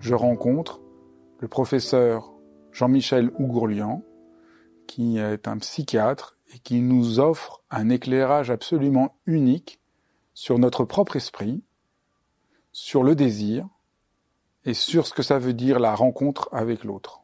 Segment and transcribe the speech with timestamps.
[0.00, 0.80] je rencontre
[1.38, 2.32] le professeur
[2.72, 4.02] Jean-Michel Ougourlian,
[4.86, 9.80] qui est un psychiatre et qui nous offre un éclairage absolument unique
[10.34, 11.62] sur notre propre esprit,
[12.72, 13.68] sur le désir
[14.64, 17.22] et sur ce que ça veut dire la rencontre avec l'autre.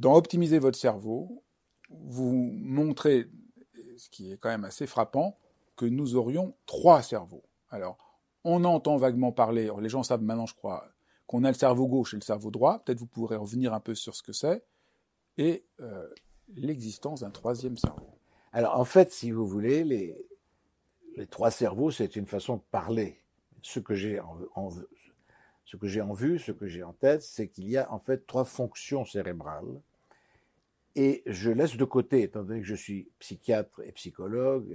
[0.00, 1.44] Dans Optimiser votre cerveau,
[1.88, 3.28] vous montrez,
[3.96, 5.38] ce qui est quand même assez frappant,
[5.76, 7.44] que nous aurions trois cerveaux.
[7.70, 7.96] Alors,
[8.42, 10.84] on entend vaguement parler, les gens savent maintenant, je crois,
[11.26, 12.80] qu'on a le cerveau gauche et le cerveau droit.
[12.80, 14.64] Peut-être vous pourrez revenir un peu sur ce que c'est.
[15.38, 16.08] Et euh,
[16.56, 18.18] l'existence d'un troisième cerveau.
[18.52, 23.20] Alors, en fait, si vous voulez, les, trois cerveaux, c'est une façon de parler.
[23.62, 24.68] Ce que j'ai en,
[26.12, 29.80] vue, ce que j'ai en tête, c'est qu'il y a en fait trois fonctions cérébrales.
[30.94, 34.72] Et je laisse de côté, étant donné que je suis psychiatre et psychologue,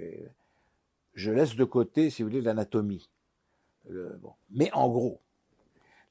[1.14, 3.10] je laisse de côté, si vous voulez, l'anatomie.
[3.90, 4.34] Bon.
[4.50, 5.22] Mais en gros,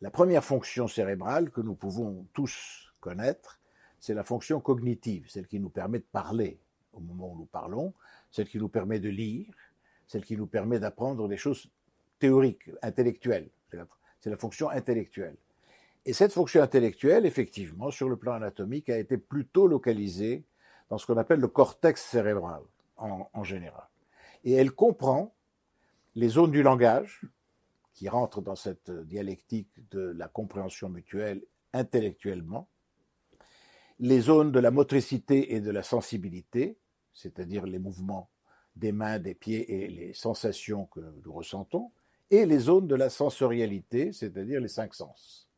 [0.00, 3.60] la première fonction cérébrale que nous pouvons tous connaître,
[3.98, 6.60] c'est la fonction cognitive, celle qui nous permet de parler
[6.92, 7.94] au moment où nous parlons,
[8.30, 9.52] celle qui nous permet de lire,
[10.06, 11.68] celle qui nous permet d'apprendre des choses
[12.18, 13.50] théoriques, intellectuelles.
[14.20, 15.36] C'est la fonction intellectuelle.
[16.04, 20.44] Et cette fonction intellectuelle, effectivement, sur le plan anatomique, a été plutôt localisée
[20.88, 22.62] dans ce qu'on appelle le cortex cérébral,
[22.96, 23.86] en, en général.
[24.44, 25.34] Et elle comprend
[26.14, 27.22] les zones du langage,
[27.98, 32.68] qui rentre dans cette dialectique de la compréhension mutuelle intellectuellement,
[33.98, 36.78] les zones de la motricité et de la sensibilité,
[37.12, 38.30] c'est-à-dire les mouvements
[38.76, 41.90] des mains, des pieds et les sensations que nous ressentons,
[42.30, 45.48] et les zones de la sensorialité, c'est-à-dire les cinq sens.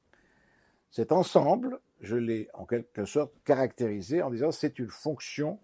[0.90, 5.60] Cet ensemble, je l'ai en quelque sorte caractérisé en disant c'est une fonction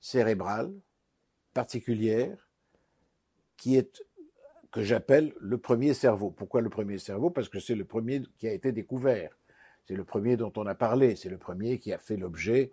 [0.00, 0.72] cérébrale
[1.52, 2.48] particulière
[3.58, 4.05] qui est
[4.76, 6.28] que j'appelle le premier cerveau.
[6.30, 7.30] Pourquoi le premier cerveau?
[7.30, 9.30] Parce que c'est le premier qui a été découvert.
[9.88, 11.16] C'est le premier dont on a parlé.
[11.16, 12.72] C'est le premier qui a fait l'objet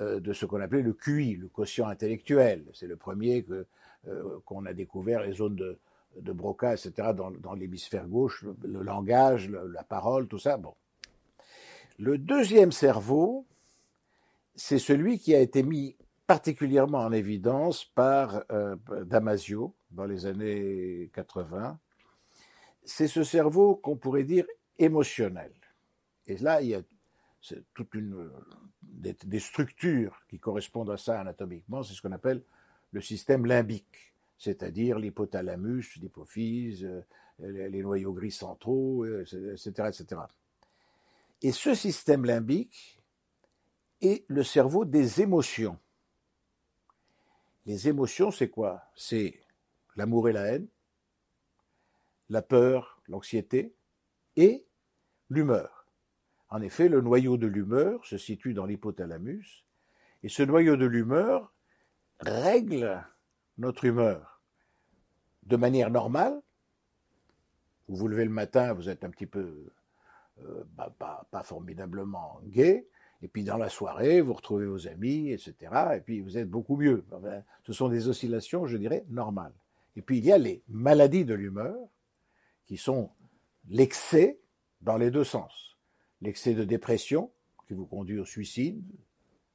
[0.00, 2.64] euh, de ce qu'on appelait le QI, le quotient intellectuel.
[2.72, 3.66] C'est le premier que,
[4.08, 9.84] euh, qu'on a découvert les zones de, Broca, etc., dans, l'hémisphère gauche, le, langage, la
[9.84, 10.56] parole, tout ça.
[10.56, 10.74] Bon.
[12.00, 13.46] Le deuxième cerveau,
[14.56, 15.94] c'est celui qui a été mis
[16.26, 21.78] particulièrement en évidence par euh, Damasio, dans les années 80,
[22.84, 24.44] c'est ce cerveau qu'on pourrait dire
[24.78, 25.52] émotionnel.
[26.26, 26.82] Et là, il y a
[27.74, 28.30] toute une
[28.82, 32.42] des, des, structures qui correspondent à ça anatomiquement, c'est ce qu'on appelle
[32.92, 37.02] le système limbique, c'est-à-dire l'hypothalamus, l'hypophyse, euh,
[37.38, 40.22] les noyaux gris centraux, etc., etc.
[41.42, 43.02] Et ce système limbique
[44.00, 45.78] est le cerveau des émotions.
[47.66, 48.82] Les émotions, c'est quoi?
[48.94, 49.43] C'est
[49.96, 50.66] l'amour et la haine,
[52.28, 53.74] la peur, l'anxiété
[54.36, 54.64] et
[55.30, 55.86] l'humeur.
[56.48, 59.64] En effet, le noyau de l'humeur se situe dans l'hypothalamus
[60.22, 61.52] et ce noyau de l'humeur
[62.20, 63.04] règle
[63.58, 64.40] notre humeur
[65.44, 66.40] de manière normale.
[67.88, 69.70] Vous vous levez le matin, vous êtes un petit peu
[70.42, 72.88] euh, bah, pas, pas formidablement gai,
[73.22, 75.54] et puis dans la soirée, vous retrouvez vos amis, etc.
[75.96, 77.04] Et puis vous êtes beaucoup mieux.
[77.62, 79.54] ce sont des oscillations, je dirais, normales.
[79.96, 81.76] Et puis il y a les maladies de l'humeur,
[82.66, 83.10] qui sont
[83.68, 84.38] l'excès
[84.80, 85.78] dans les deux sens.
[86.20, 87.30] L'excès de dépression,
[87.66, 88.82] qui vous conduit au suicide,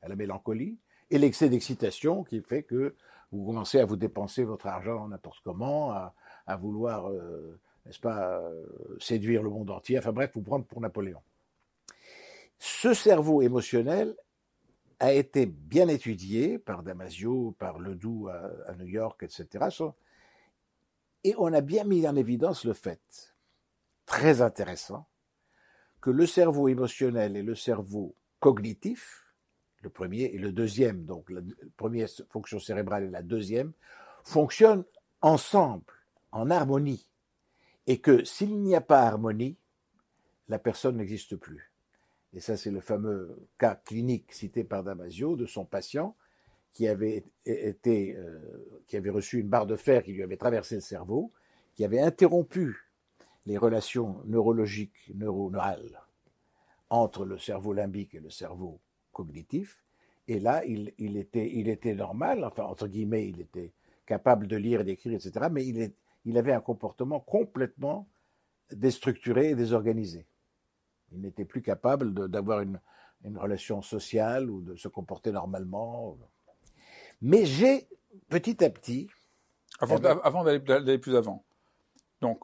[0.02, 0.78] à la mélancolie,
[1.12, 2.96] et l'excès d'excitation, qui fait que
[3.32, 8.66] vous commencez à vous dépenser votre argent n'importe comment, à, vouloir, euh, n'est-ce pas, euh,
[9.00, 11.22] séduire le monde entier, enfin bref, vous prendre pour Napoléon.
[12.58, 14.16] Ce cerveau émotionnel
[15.00, 19.70] a été bien étudié par Damasio, par Ledoux à New York, etc.
[21.24, 23.36] Et on a bien mis en évidence le fait,
[24.06, 25.07] très intéressant,
[26.01, 29.30] que le cerveau émotionnel et le cerveau cognitif
[29.81, 31.42] le premier et le deuxième, donc la
[31.77, 33.74] première fonction cérébrale et la deuxième,
[34.24, 34.86] fonctionnent
[35.21, 35.94] ensemble,
[36.31, 37.07] en harmonie.
[37.88, 39.57] Et que s'il n'y a pas harmonie,
[40.48, 41.71] la personne n'existe plus.
[42.33, 46.16] Et ça, c'est le fameux cas clinique cité par Damasio de son patient
[46.74, 50.75] qui avait été, euh, qui avait reçu une barre de fer qui lui avait traversé
[50.75, 51.31] le cerveau,
[51.75, 52.89] qui avait interrompu
[53.45, 56.01] les relations neurologiques, neuronales
[56.89, 58.80] entre le cerveau limbique et le cerveau
[59.12, 59.83] cognitif.
[60.27, 63.74] Et là, il, était, normal, enfin, entre guillemets, il était
[64.06, 65.48] capable de lire et d'écrire, etc.
[65.51, 68.07] Mais il, avait un comportement complètement
[68.71, 70.27] déstructuré et désorganisé.
[71.12, 72.80] Il n'était plus capable d'avoir une,
[73.36, 76.18] relation sociale ou de se comporter normalement.
[77.21, 77.88] Mais j'ai,
[78.30, 79.10] petit à petit...
[79.81, 81.45] Avant, avant d'aller plus avant.
[82.21, 82.44] Donc,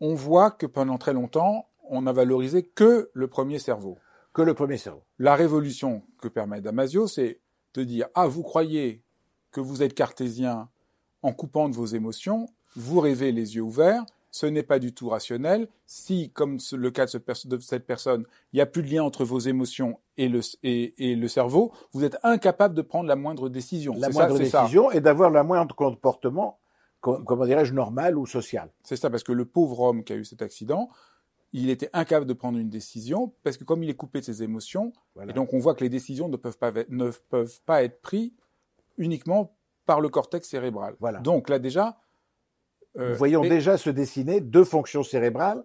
[0.00, 3.98] on voit que pendant très longtemps, on n'a valorisé que le premier cerveau.
[4.32, 5.02] Que le premier cerveau.
[5.18, 7.40] La révolution que permet Damasio, c'est
[7.74, 9.02] de dire Ah, vous croyez
[9.50, 10.68] que vous êtes cartésien
[11.22, 14.04] en coupant de vos émotions, vous rêvez les yeux ouverts,
[14.36, 15.66] ce n'est pas du tout rationnel.
[15.86, 19.38] Si, comme le cas de, cette personne, il n'y a plus de lien entre vos
[19.38, 23.94] émotions et le, et, le cerveau, vous êtes incapable de prendre la moindre décision.
[23.96, 26.58] La moindre décision et d'avoir le moindre comportement,
[27.00, 28.68] comment dirais-je, normal ou social.
[28.82, 30.90] C'est ça, parce que le pauvre homme qui a eu cet accident,
[31.54, 34.42] il était incapable de prendre une décision parce que comme il est coupé de ses
[34.42, 34.92] émotions,
[35.26, 38.32] et donc on voit que les décisions ne peuvent pas, ne peuvent pas être prises
[38.98, 39.56] uniquement
[39.86, 40.94] par le cortex cérébral.
[41.00, 41.20] Voilà.
[41.20, 41.96] Donc là déjà,
[42.98, 45.62] nous voyons déjà se dessiner deux fonctions cérébrales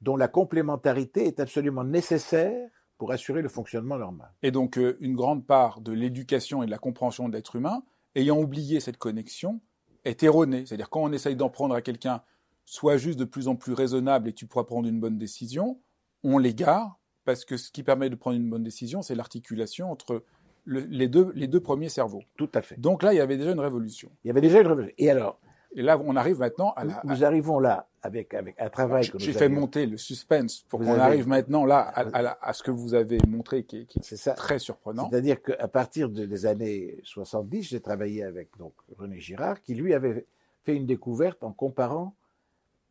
[0.00, 2.68] dont la complémentarité est absolument nécessaire
[2.98, 4.30] pour assurer le fonctionnement normal.
[4.42, 7.82] Et donc euh, une grande part de l'éducation et de la compréhension de l'être humain,
[8.14, 9.60] ayant oublié cette connexion,
[10.04, 10.64] est erronée.
[10.66, 12.22] C'est-à-dire quand on essaye d'en prendre à quelqu'un
[12.64, 15.80] soit juste de plus en plus raisonnable et tu pourras prendre une bonne décision,
[16.22, 20.24] on l'égare, parce que ce qui permet de prendre une bonne décision, c'est l'articulation entre
[20.66, 22.22] les, deux, les deux premiers cerveaux.
[22.36, 22.80] Tout à fait.
[22.80, 24.10] Donc là, il y avait déjà une révolution.
[24.24, 24.94] Il y avait déjà une révolution.
[24.98, 25.38] Et alors
[25.76, 27.02] Et là, on arrive maintenant à la...
[27.04, 30.98] Nous arrivons là avec, avec un travail que J'ai fait monter le suspense pour qu'on
[30.98, 31.92] arrive maintenant là
[32.40, 35.10] à, ce que vous avez montré qui est, très surprenant.
[35.10, 40.26] C'est-à-dire qu'à partir des années 70, j'ai travaillé avec donc, René Girard, qui lui avait
[40.64, 42.16] fait une découverte en comparant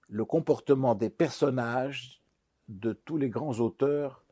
[0.08, 2.22] le comportement des personnages
[2.68, 4.24] de tous les grands auteurs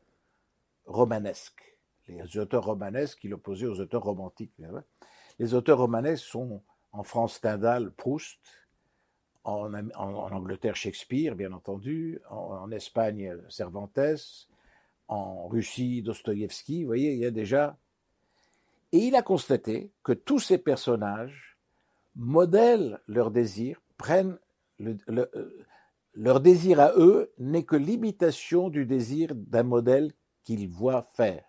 [0.86, 1.76] romanesques.
[2.06, 4.52] Les auteurs romanesques qu'il opposait aux auteurs romantiques.
[5.40, 6.62] Les auteurs romanesques sont
[6.94, 8.38] en France Stendhal, Proust,
[9.42, 14.38] en, Angleterre Shakespeare, bien entendu, en, Espagne Cervantes,
[15.08, 16.82] en Russie Dostoïevski.
[16.82, 17.76] Vous voyez, il y a déjà.
[18.92, 21.58] Et il a constaté que tous ces personnages
[22.16, 24.38] modèlent leurs désirs, prennent
[24.80, 25.26] euh,
[26.14, 30.12] leur désir à eux n'est que l'imitation du désir d'un modèle
[30.44, 31.44] qu'ils voient faire.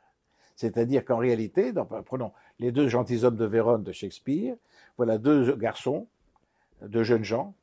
[0.55, 1.71] C'est-à-dire qu'en réalité,
[2.05, 4.55] prenons les deux gentilshommes de Vérone de Shakespeare,
[4.97, 6.07] voilà deux garçons,
[6.81, 7.53] deux jeunes gens,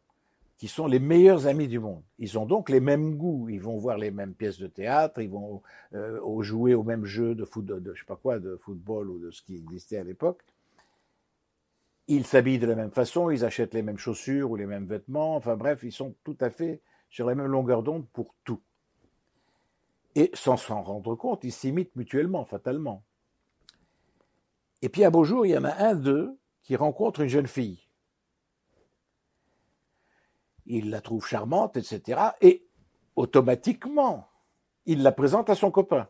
[0.63, 2.05] qui sont les meilleurs amis du monde.
[2.21, 5.29] Ils ont donc les mêmes goûts, ils vont voir les mêmes pièces de théâtre, ils
[5.29, 5.61] vont
[5.93, 9.19] euh, jouer au même jeu de, foot, de, je sais pas quoi, de football ou
[9.19, 10.45] de ce qui existait à l'époque.
[12.07, 15.35] Ils s'habillent de la même façon, ils achètent les mêmes chaussures ou les mêmes vêtements,
[15.35, 16.81] enfin bref, ils sont tout à fait
[17.11, 18.61] sur la même longueur d'onde pour tout.
[20.15, 23.03] Et sans s'en rendre compte, ils s'imitent mutuellement, fatalement.
[24.81, 27.47] Et puis un beau jour, il y en a un d'eux qui rencontre une jeune
[27.47, 27.81] fille.
[30.67, 32.21] Il la trouve charmante, etc.
[32.41, 32.65] Et
[33.17, 34.29] automatiquement,
[34.87, 36.09] il la présente à son copain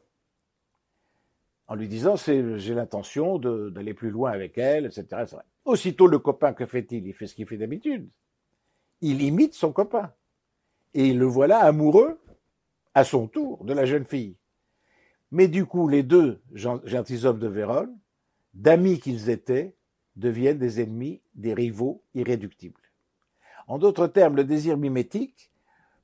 [1.73, 5.25] en lui disant j'ai l'intention d'aller plus loin avec elle, etc.,
[5.65, 7.07] Aussitôt le copain, que fait-il?
[7.07, 8.11] Il fait ce qu'il fait d'habitude.
[9.01, 10.13] Il imite son copain.
[10.93, 12.21] Et le voilà amoureux,
[12.95, 14.37] à son tour, de la jeune fille.
[15.31, 17.97] Mais du coup, les deux gentilshommes de Vérone,
[18.55, 19.77] d'amis qu'ils étaient,
[20.17, 22.81] deviennent des ennemis, des rivaux irréductibles.
[23.67, 25.51] En d'autres termes, le désir mimétique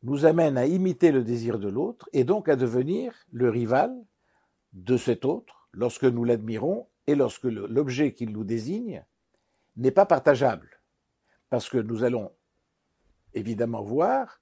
[0.02, 3.92] nous amène à imiter le désir de l'autre et donc à devenir le rival
[4.72, 9.04] de cet autre lorsque nous l'admirons et lorsque l'objet qu'il nous désigne
[9.76, 10.80] n'est pas partageable.
[11.50, 12.30] Parce que nous allons
[13.34, 14.40] évidemment voir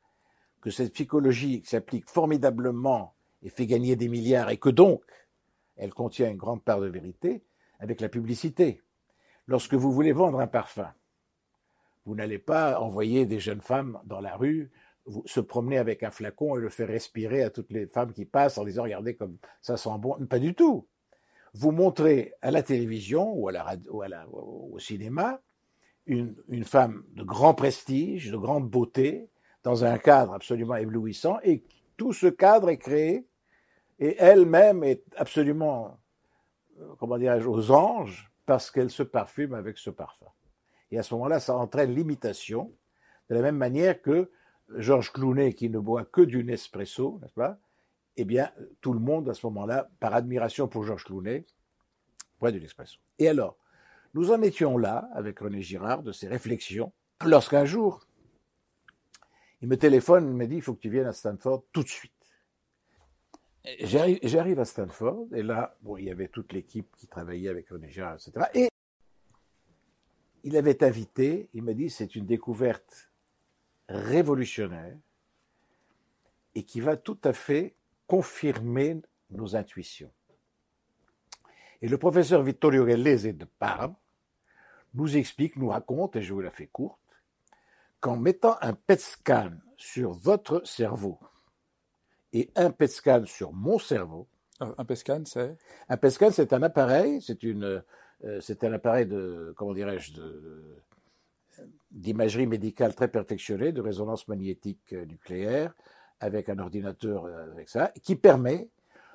[0.61, 5.03] que cette psychologie s'applique formidablement et fait gagner des milliards et que donc
[5.77, 7.45] elle contient une grande part de vérité
[7.79, 8.83] avec la publicité.
[9.47, 10.93] Lorsque vous voulez vendre un parfum,
[12.05, 14.71] vous n'allez pas envoyer des jeunes femmes dans la rue
[15.25, 18.59] se promener avec un flacon et le faire respirer à toutes les femmes qui passent
[18.59, 20.17] en disant regardez comme ça sent bon.
[20.27, 20.89] Pas du tout.
[21.55, 25.41] Vous montrez à la télévision ou, au cinéma
[26.07, 29.29] une, femme de grand prestige, de grande beauté,
[29.63, 31.65] dans un cadre absolument éblouissant, et
[31.97, 33.27] tout ce cadre est créé,
[33.99, 35.99] et elle-même est absolument
[36.99, 40.27] comment dirais-je, aux anges parce qu'elle se parfume avec ce parfum.
[40.91, 42.73] Et à ce moment-là, ça entraîne l'imitation,
[43.29, 44.31] de la même manière que
[44.77, 47.59] Georges Clounet, qui ne boit que du Nespresso, n'est-ce pas?
[48.17, 48.51] Eh bien,
[48.81, 51.45] tout le monde, à ce moment-là, par admiration pour Georges Clounet,
[52.41, 52.99] boit du Nespresso.
[53.19, 53.57] Et alors,
[54.15, 56.93] nous en étions là, avec René Girard, de ces réflexions,
[57.25, 58.07] lorsqu'un jour,
[59.61, 61.89] il me téléphone, il me dit, il faut que tu viennes à Stanford tout de
[61.89, 62.13] suite.
[63.81, 68.15] J'arrive à Stanford, et là, il y avait toute l'équipe qui travaillait avec René Girard,
[68.15, 68.47] etc.
[68.55, 68.69] Et
[70.45, 73.11] il avait invité, il m'a dit, c'est une découverte
[73.89, 74.97] révolutionnaire
[76.55, 77.75] et qui va tout à fait
[78.07, 80.13] confirmer nos intuitions.
[81.83, 83.97] Et le professeur Vittorio Gallese de Parme
[84.95, 87.01] nous explique, nous raconte, et je vous la fais courte,
[88.01, 91.19] qu'en mettant un PET scan sur votre cerveau
[92.33, 94.27] et un PET scan sur mon cerveau.
[94.63, 95.57] Euh, un PET scan, c'est?
[95.89, 97.83] Un PET scan, c'est un appareil, c'est une,
[98.25, 100.13] euh, c'est un appareil de, comment dirais-je,
[101.91, 105.75] d'imagerie médicale très perfectionnée, de résonance magnétique euh, nucléaire,
[106.21, 108.69] avec un ordinateur avec ça, qui permet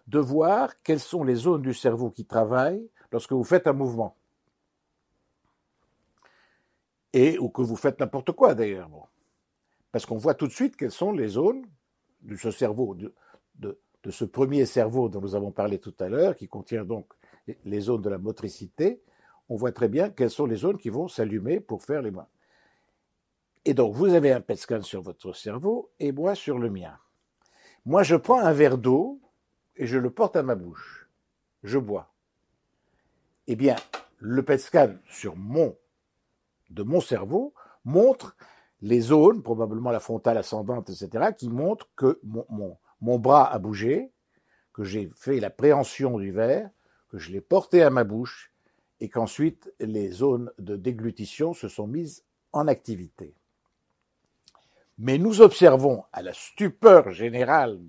[0.07, 4.15] de voir quelles sont les zones du cerveau qui travaillent lorsque vous faites un mouvement.
[7.13, 8.87] Et ou que vous faites n'importe quoi d'ailleurs.
[8.89, 9.03] Bon.
[9.91, 11.65] Parce qu'on voit tout de suite quelles sont les zones
[12.21, 16.47] de ce cerveau, de, ce premier cerveau dont nous avons parlé tout à l'heure, qui
[16.47, 17.13] contient donc
[17.65, 19.01] les zones de la motricité,
[19.49, 22.27] on voit très bien quelles sont les zones qui vont s'allumer pour faire les mains.
[23.65, 26.97] Et donc, vous avez un PET scan sur votre cerveau et moi sur le mien.
[27.85, 29.19] Moi, je prends un verre d'eau
[29.75, 31.09] et je le porte à ma bouche.
[31.63, 32.13] Je bois.
[33.47, 33.75] Eh bien,
[34.17, 35.77] le PET scan sur mon,
[36.69, 38.35] de mon cerveau montre
[38.81, 44.11] les zones, probablement la frontale ascendante, etc., qui montrent que mon, bras a bougé,
[44.73, 46.69] que j'ai fait la préhension du verre,
[47.09, 48.51] que je l'ai porté à ma bouche
[49.00, 52.23] et qu'ensuite les zones de déglutition se sont mises
[52.53, 53.35] en activité.
[54.97, 57.79] Mais nous observons, à la stupeur générale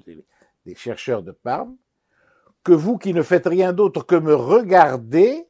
[0.65, 1.77] des, chercheurs de Parme,
[2.65, 5.47] que vous qui ne faites rien d'autre que me regarder,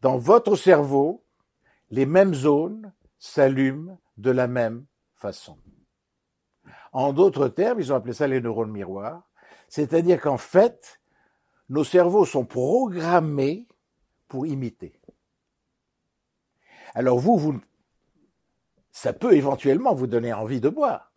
[0.00, 1.24] dans votre cerveau,
[1.90, 5.58] les mêmes zones s'allument de la même façon.
[6.92, 9.22] En d'autres termes, ils ont appelé ça les neurones miroirs,
[9.68, 11.00] c'est-à-dire qu'en fait,
[11.68, 13.66] nos cerveaux sont programmés
[14.28, 15.00] pour imiter.
[16.94, 17.60] Alors vous, vous,
[18.90, 21.12] ça peut éventuellement vous donner envie de boire,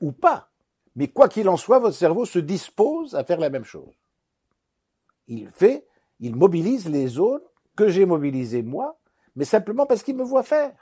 [0.00, 0.52] ou pas.
[0.94, 3.94] Mais quoi qu'il en soit, votre cerveau se dispose à faire la même chose.
[5.26, 5.86] Il fait,
[6.20, 7.42] il mobilise les zones
[7.76, 8.98] que j'ai mobilisées moi,
[9.36, 10.74] mais simplement parce qu'il me voit faire.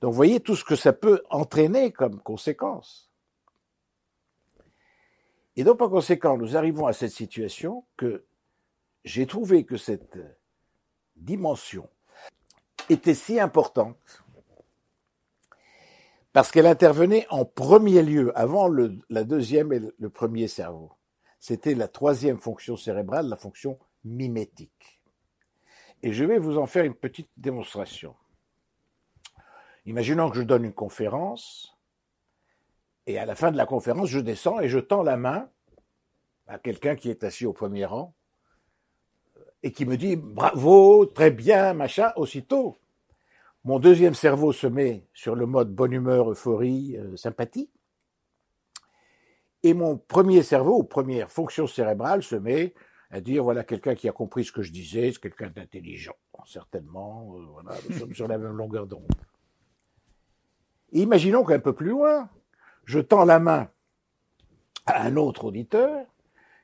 [0.00, 3.10] Donc vous voyez tout ce que ça peut entraîner comme conséquence.
[5.56, 8.24] Et donc, par conséquent, nous arrivons à cette situation que
[9.04, 10.18] j'ai trouvé que cette
[11.16, 11.88] dimension
[12.88, 14.24] était si importante
[16.32, 20.90] parce qu'elle intervenait en premier lieu, avant le, la deuxième et le premier cerveau.
[21.38, 25.00] C'était la troisième fonction cérébrale, la fonction mimétique.
[26.02, 28.16] Et je vais vous en faire une petite démonstration.
[29.86, 31.76] Imaginons que je donne une conférence
[33.06, 35.48] et à la fin de la conférence, je descends et je tends la main
[36.46, 38.14] à quelqu'un qui est assis au premier rang
[39.62, 42.76] et qui me dit bravo, très bien, machin, aussitôt.
[43.64, 47.70] Mon deuxième cerveau se met sur le mode bonne humeur, euphorie, euh, sympathie.
[49.62, 52.74] Et mon premier cerveau, première fonction cérébrale, se met
[53.10, 57.34] à dire voilà quelqu'un qui a compris ce que je disais, c'est quelqu'un d'intelligent, certainement,
[57.36, 59.06] euh, voilà, nous sommes sur la même longueur d'onde.
[60.94, 62.30] Imaginons qu'un peu plus loin,
[62.84, 63.68] je tends la main
[64.86, 66.06] à un autre auditeur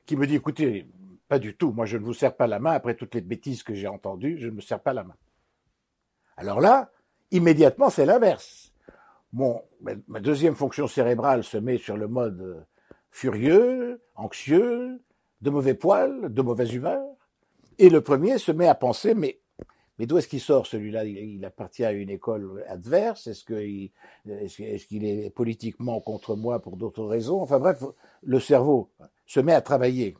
[0.05, 0.87] qui me dit, écoutez,
[1.27, 3.63] pas du tout, moi je ne vous serre pas la main, après toutes les bêtises
[3.63, 5.15] que j'ai entendues, je ne me serre pas la main.
[6.37, 6.91] Alors là,
[7.31, 8.73] immédiatement, c'est l'inverse.
[9.33, 9.61] Mon,
[10.07, 12.65] ma deuxième fonction cérébrale se met sur le mode
[13.11, 15.01] furieux, anxieux,
[15.41, 17.05] de mauvais poil, de mauvaise humeur,
[17.77, 19.41] et le premier se met à penser, mais
[20.01, 21.05] mais d'où est-ce qu'il sort celui-là?
[21.05, 23.27] Il, appartient à une école adverse?
[23.27, 27.39] Est-ce qu'il est, politiquement contre moi pour d'autres raisons?
[27.39, 27.83] Enfin bref,
[28.23, 28.89] le cerveau
[29.27, 30.17] se met à travailler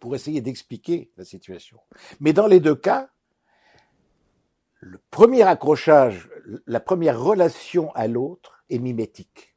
[0.00, 1.78] pour essayer d'expliquer la situation.
[2.18, 3.08] Mais dans les deux cas,
[4.80, 6.28] le premier accrochage,
[6.66, 9.54] la première relation à l'autre est mimétique.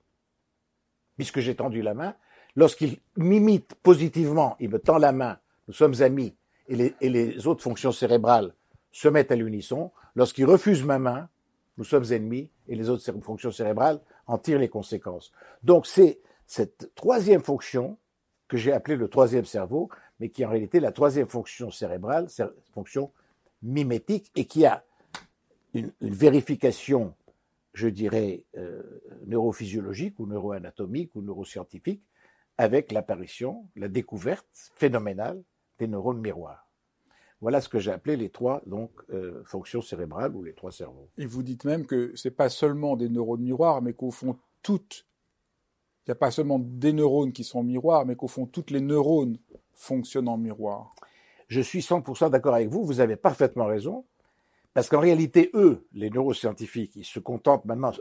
[1.15, 2.15] Puisque j'ai tendu la main,
[2.55, 6.35] lorsqu'il m'imite positivement, il me tend la main, nous sommes amis,
[6.67, 8.53] et les autres fonctions cérébrales
[8.91, 9.91] se mettent à l'unisson.
[10.15, 11.29] Lorsqu'ils refusent ma main,
[11.77, 15.31] nous sommes ennemis et les autres fonctions cérébrales en tirent les conséquences.
[15.63, 17.97] Donc c'est cette troisième fonction
[18.47, 19.89] que j'ai appelée le troisième cerveau,
[20.19, 22.27] mais qui est en réalité la troisième fonction cérébrale,
[22.73, 23.11] fonction
[23.61, 24.83] mimétique, et qui a
[25.73, 27.13] une, vérification,
[27.73, 28.81] je dirais, euh,
[29.25, 32.01] neurophysiologique ou neuroanatomique ou neuroscientifique,
[32.57, 35.43] avec l'apparition, la découverte phénoménale
[35.77, 36.66] des neurones miroirs.
[37.41, 41.09] Voilà ce que j'ai appelé les trois donc euh, fonctions cérébrales ou les trois cerveaux.
[41.17, 44.37] Et vous dites même que ce n'est pas seulement des neurones miroirs, mais qu'au fond
[44.63, 45.05] toutes,
[46.05, 48.81] il n'y a pas seulement des neurones qui sont miroirs, mais qu'au fond toutes les
[48.81, 49.37] neurones
[49.73, 50.89] fonctionnent en miroir.
[51.47, 54.03] Je suis 100% d'accord avec vous, vous avez parfaitement raison,
[54.73, 57.91] parce qu'en réalité, eux, les neuroscientifiques, ils se contentent maintenant,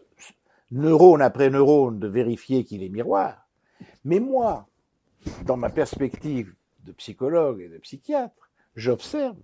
[0.70, 3.46] neurone après neurone, de vérifier qu'il est miroir.
[4.04, 4.66] Mais moi,
[5.44, 8.45] dans ma perspective de psychologue et de psychiatre,
[8.76, 9.36] j'observe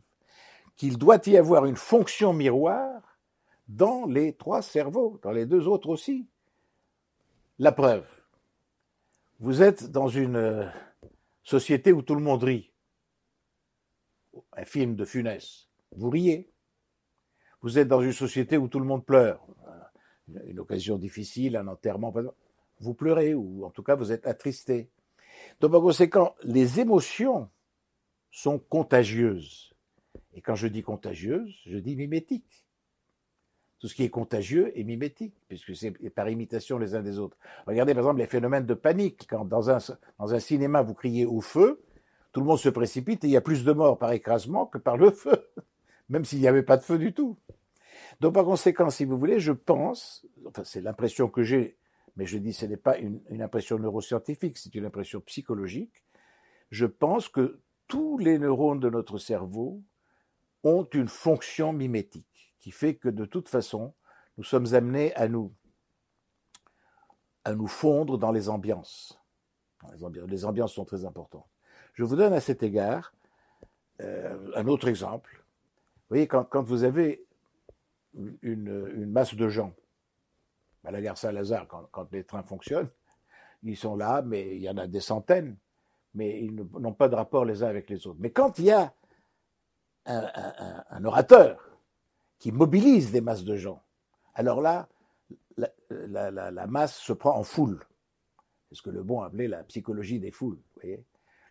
[0.76, 3.18] qu'il doit y avoir une fonction miroir
[3.68, 6.28] dans les trois cerveaux, dans les deux autres aussi.
[7.58, 8.06] La preuve,
[9.40, 10.66] vous êtes dans une euh,
[11.42, 12.70] société où tout le monde rit.
[14.54, 16.50] Un film de Funès, vous riez.
[17.60, 19.46] Vous êtes dans une société où tout le monde pleure.
[20.46, 22.12] Une occasion difficile, un enterrement,
[22.80, 24.90] vous pleurez, ou en tout cas vous êtes attristé.
[25.60, 27.50] Donc par conséquent, les émotions
[28.32, 29.74] sont contagieuses.
[30.34, 32.66] Et quand je dis contagieuse, je dis mimétique.
[33.78, 37.36] Tout ce qui est contagieux est mimétique, puisque c'est par imitation les uns des autres.
[37.66, 39.26] Regardez par exemple les phénomènes de panique.
[39.28, 39.78] Quand dans un,
[40.18, 41.84] dans un cinéma vous criez au feu,
[42.32, 44.78] tout le monde se précipite et il y a plus de morts par écrasement que
[44.78, 45.50] par le feu,
[46.08, 47.38] même s'il n'y avait pas de feu du tout.
[48.20, 51.76] Donc par conséquent, si vous voulez, je pense, enfin c'est l'impression que j'ai,
[52.16, 56.04] mais je dis ce n'est pas une, une impression neuroscientifique, c'est une impression psychologique,
[56.70, 57.60] je pense que
[57.92, 59.82] tous les neurones de notre cerveau
[60.64, 63.92] ont une fonction mimétique qui fait que de toute façon,
[64.38, 65.52] nous sommes amenés à nous,
[67.44, 69.20] à nous fondre dans les ambiances.
[70.26, 71.46] Les ambiances, sont très importantes.
[71.92, 73.12] Je vous donne à cet égard
[74.00, 75.44] euh, un autre exemple.
[75.94, 77.26] Vous voyez, quand, vous avez
[78.14, 79.74] une, masse de gens,
[80.82, 82.90] à la gare Saint-Lazare, quand, quand les trains fonctionnent,
[83.62, 85.58] ils sont là, mais il y en a des centaines
[86.14, 88.18] mais ils n'ont pas de rapport les uns avec les autres.
[88.20, 88.92] Mais quand il y a
[90.06, 91.70] un, orateur
[92.38, 93.82] qui mobilise des masses de gens,
[94.34, 94.88] alors là,
[95.56, 97.84] la, masse se prend en foule.
[98.68, 100.58] C'est ce que le bon appelait la psychologie des foules.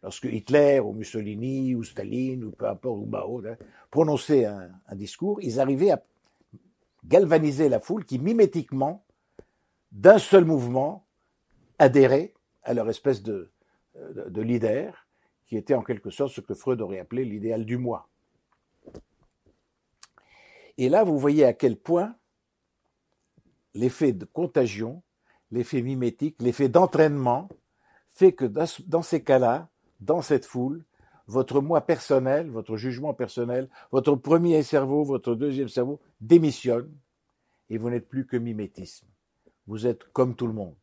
[0.03, 3.55] Lorsque Hitler ou Mussolini ou Staline ou peu importe, ou Mao hein,
[3.91, 6.03] prononçaient un, un discours, ils arrivaient à
[7.05, 9.05] galvaniser la foule qui mimétiquement,
[9.91, 11.05] d'un seul mouvement,
[11.77, 13.51] adhérait à leur espèce de,
[14.27, 15.07] de leader,
[15.45, 18.09] qui était en quelque sorte ce que Freud aurait appelé l'idéal du moi.
[20.77, 22.15] Et là, vous voyez à quel point
[23.73, 25.03] l'effet de contagion,
[25.51, 27.49] l'effet mimétique, l'effet d'entraînement
[28.09, 30.83] fait que dans ces cas-là, dans cette foule,
[31.27, 36.91] votre moi personnel, votre jugement personnel, votre premier cerveau, votre deuxième cerveau démissionne
[37.69, 39.07] et vous n'êtes plus que mimétisme.
[39.67, 40.75] Vous êtes comme tout le monde.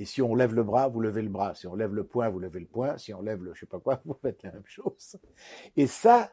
[0.00, 1.54] Et si on lève le bras, vous levez le bras.
[1.54, 2.96] Si on lève le poing, vous levez le poing.
[2.96, 5.18] Si on lève le je sais pas quoi, vous faites la même chose.
[5.76, 6.32] Et ça,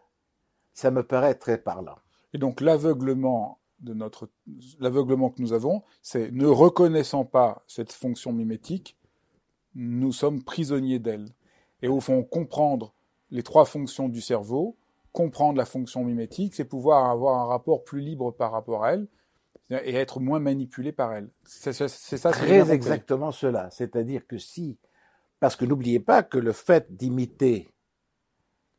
[0.74, 1.98] ça me paraît très parlant.
[2.34, 4.30] Et donc l'aveuglement de notre
[4.80, 8.98] l'aveuglement que nous avons, c'est ne reconnaissant pas cette fonction mimétique,
[9.76, 11.28] nous sommes prisonniers d'elle.
[11.82, 12.94] Et au fond, comprendre
[13.32, 14.78] les trois fonctions du cerveau,
[15.12, 19.08] comprendre la fonction mimétique, c'est pouvoir avoir un rapport plus libre par rapport à elle,
[19.70, 21.30] et être moins manipulé par elle.
[21.44, 22.32] C'est ça.
[22.32, 23.70] Très exactement cela.
[23.72, 24.78] C'est-à-dire que si,
[25.40, 27.70] parce que n'oubliez pas que le fait d'imiter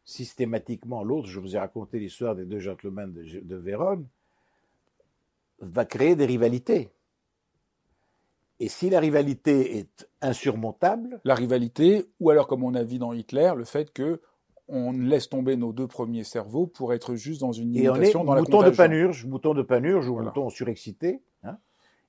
[0.05, 4.07] systématiquement l'autre, je vous ai raconté l'histoire des deux gentlemen de, de Vérone,
[5.61, 6.91] va créer des rivalités.
[8.61, 13.13] Et si la rivalité est insurmontable, la rivalité, ou alors comme on a vu dans
[13.13, 14.21] Hitler, le fait que
[14.69, 18.63] on laisse tomber nos deux premiers cerveaux pour être juste dans une imitation dans mouton
[18.63, 21.59] de panurge, mouton de panurge ou mouton surexcité, hein,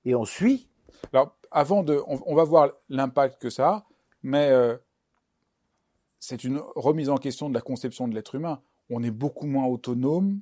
[0.06, 0.68] et on suit.
[1.14, 3.88] Alors, avant de, on, va voir l'impact que ça a,
[4.22, 4.76] mais euh,
[6.20, 8.62] c'est une remise en question de la conception de l'être humain.
[8.90, 10.42] On est beaucoup moins autonome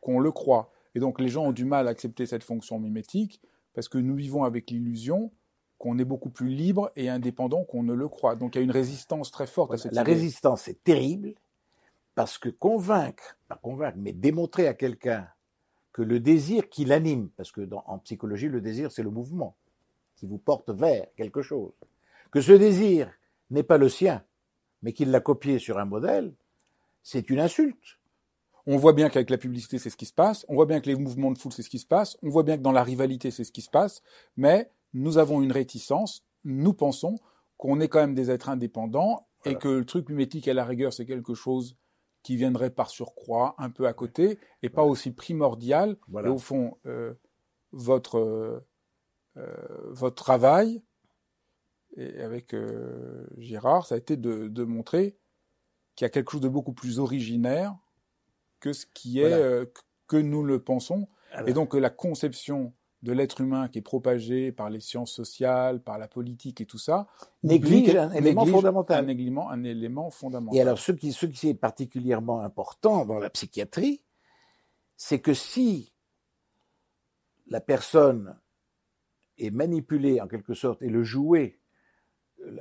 [0.00, 3.40] qu'on le croit, et donc les gens ont du mal à accepter cette fonction mimétique
[3.74, 5.32] parce que nous vivons avec l'illusion
[5.78, 8.34] qu'on est beaucoup plus libre et indépendant qu'on ne le croit.
[8.34, 11.34] Donc il y a une résistance très forte à cette La résistance est terrible
[12.16, 15.28] parce que convaincre, pas convaincre, mais démontrer à quelqu'un
[15.92, 19.54] que le désir qui l'anime, parce que dans, en psychologie, le désir, c'est le mouvement
[20.16, 21.72] qui vous porte vers quelque chose,
[22.30, 23.12] que ce désir
[23.50, 24.24] n'est pas le sien,
[24.82, 26.32] mais qu'il l'a copié sur un modèle,
[27.02, 27.98] c'est une insulte.
[28.66, 30.46] On voit bien qu'avec la publicité, c'est ce qui se passe.
[30.48, 32.16] On voit bien que les mouvements de foule, c'est ce qui se passe.
[32.22, 34.02] On voit bien que dans la rivalité, c'est ce qui se passe.
[34.36, 36.24] Mais nous avons une réticence.
[36.44, 37.16] Nous pensons
[37.58, 40.92] qu'on est quand même des êtres indépendants Et que le truc mimétique, à la rigueur,
[40.92, 41.76] c'est quelque chose
[42.26, 45.96] qui viendrait par surcroît, un peu à côté, et pas aussi primordial.
[46.24, 47.14] Et au fond, euh,
[47.70, 48.18] votre,
[49.36, 50.82] euh, votre travail,
[51.96, 52.52] et avec
[53.38, 55.16] Gérard, ça a été de, de montrer
[55.94, 57.76] qu'il y a quelque chose de beaucoup plus originaire
[58.58, 59.70] que ce qui est
[60.08, 61.08] que nous le pensons.
[61.46, 65.98] Et donc la conception de l'être humain qui est propagé par les sciences sociales, par
[65.98, 67.06] la politique et tout ça,
[67.42, 69.04] néglige un élément fondamental.
[69.04, 70.58] Un élément, un élément fondamental.
[70.58, 74.02] Et alors, ce qui, ce qui est particulièrement important dans la psychiatrie,
[74.96, 75.92] c'est que si
[77.48, 78.36] la personne
[79.38, 81.60] est manipulée en quelque sorte et le jouet,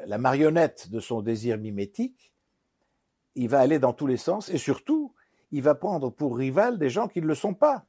[0.06, 2.34] la marionnette de son désir mimétique,
[3.36, 5.14] il va aller dans tous les sens et surtout,
[5.52, 7.86] il va prendre pour rival des gens qui ne le sont pas.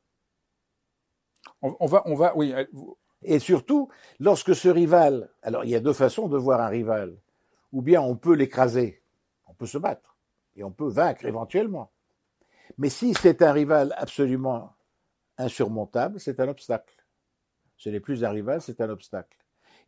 [1.63, 2.55] On, va, on va, oui.
[3.23, 3.89] Et surtout,
[4.21, 7.19] lorsque ce rival, alors il y a deux façons de voir un rival.
[7.73, 9.03] Ou bien on peut l'écraser,
[9.47, 10.17] on peut se battre,
[10.55, 11.91] et on peut vaincre éventuellement.
[12.79, 14.75] Mais si c'est un rival absolument
[15.39, 16.95] insurmontable, c'est un obstacle.
[17.77, 19.37] Ce n'est plus un rival, c'est un obstacle.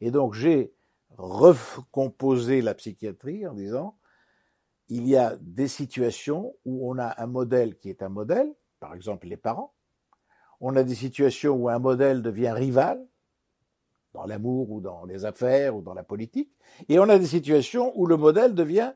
[0.00, 0.74] Et donc j'ai
[1.16, 3.98] recomposé la psychiatrie en disant,
[4.88, 8.94] il y a des situations où on a un modèle qui est un modèle, par
[8.94, 9.74] exemple les parents,
[10.60, 13.04] on a des situations où un modèle devient rival,
[14.14, 16.50] dans l'amour ou dans les affaires ou dans la politique,
[16.88, 18.92] et on a des situations où le modèle devient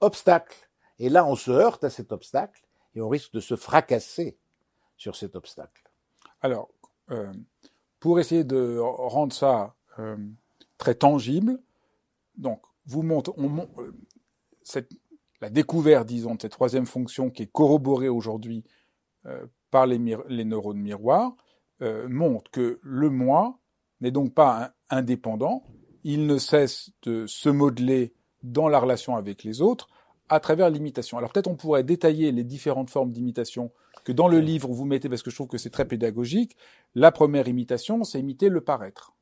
[0.00, 0.68] obstacle.
[0.98, 2.62] Et là, on se heurte à cet obstacle
[2.94, 4.36] et on risque de se fracasser
[4.96, 5.90] sur cet obstacle.
[6.40, 6.70] Alors,
[7.10, 7.32] euh,
[8.00, 10.16] pour essayer de rendre ça euh,
[10.78, 11.58] très tangible,
[12.36, 13.94] donc vous montrez, on, euh,
[14.62, 14.90] cette,
[15.40, 18.64] la découverte, disons, de cette troisième fonction qui est corroborée aujourd'hui
[19.70, 21.36] par les, neurones miroirs
[21.82, 23.58] euh, montre que le moi
[24.00, 25.64] n'est donc pas indépendant,
[26.04, 29.88] il ne cesse de se modeler dans la relation avec les autres
[30.28, 31.18] à travers l'imitation.
[31.18, 33.70] Alors peut-être on pourrait détailler les différentes formes d'imitation
[34.04, 36.56] que dans le livre vous mettez parce que je trouve que c'est très pédagogique.
[36.94, 39.12] La première imitation, c'est imiter le paraître.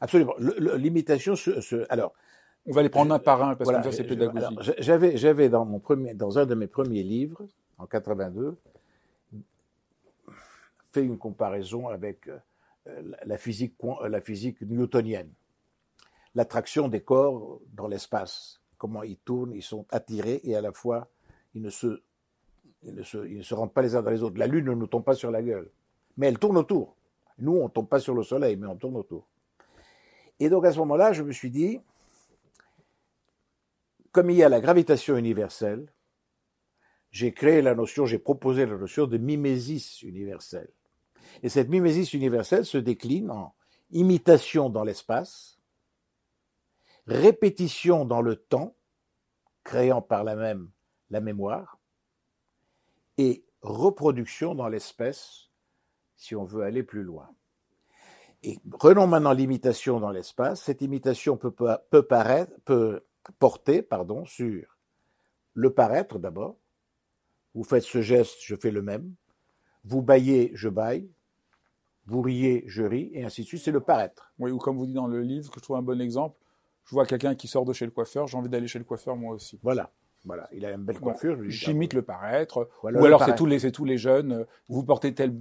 [0.00, 0.34] Absolument.
[0.76, 1.34] L'imitation,
[1.88, 2.12] alors
[2.66, 4.58] on va les prendre un par un parce que ça c'est pédagogique.
[4.78, 7.46] J'avais, j'avais dans mon premier, dans un de mes premiers livres
[7.78, 8.56] en 82,
[10.94, 15.32] une comparaison avec euh, la physique, euh, la physique newtonienne.
[16.34, 21.08] L'attraction des corps dans l'espace, comment ils tournent, ils sont attirés et à la fois
[21.54, 22.02] ils ne se,
[22.82, 24.38] ils ne se, ils ne se rendent pas les uns dans les autres.
[24.38, 25.70] La Lune ne nous tombe pas sur la gueule,
[26.16, 26.96] mais elle tourne autour.
[27.38, 29.26] Nous, on ne tombe pas sur le Soleil, mais on tourne autour.
[30.38, 31.80] Et donc à ce moment-là, je me suis dit,
[34.12, 35.86] comme il y a la gravitation universelle,
[37.16, 40.68] j'ai créé la notion, j'ai proposé la notion de mimésis universelle.
[41.42, 43.54] Et cette mimésis universelle se décline en
[43.90, 45.58] imitation dans l'espace,
[47.06, 48.76] répétition dans le temps,
[49.64, 50.68] créant par la même
[51.08, 51.78] la mémoire,
[53.16, 55.48] et reproduction dans l'espèce,
[56.16, 57.30] si on veut aller plus loin.
[58.42, 60.64] Et prenons maintenant l'imitation dans l'espace.
[60.64, 61.54] Cette imitation peut,
[63.38, 63.88] porter
[64.26, 64.78] sur
[65.54, 66.58] le paraître d'abord.
[67.56, 69.12] Vous faites ce geste, je fais le même.
[69.84, 71.08] Vous baillez, je baille
[72.06, 73.62] vous riez, je ris, et ainsi de suite.
[73.62, 74.32] C'est le paraître.
[74.38, 76.36] Oui, ou comme vous dites dans le livre, que je trouve un bon exemple,
[76.84, 79.16] je vois quelqu'un qui sort de chez le coiffeur, j'ai envie d'aller chez le coiffeur
[79.16, 79.58] moi aussi.
[79.62, 79.90] Voilà.
[80.24, 81.38] Voilà, il a une belle coiffure.
[81.48, 82.68] J'imite le paraître.
[82.82, 84.32] ou alors c'est tous les tous les jeunes.
[84.32, 85.32] Euh, vous portez telle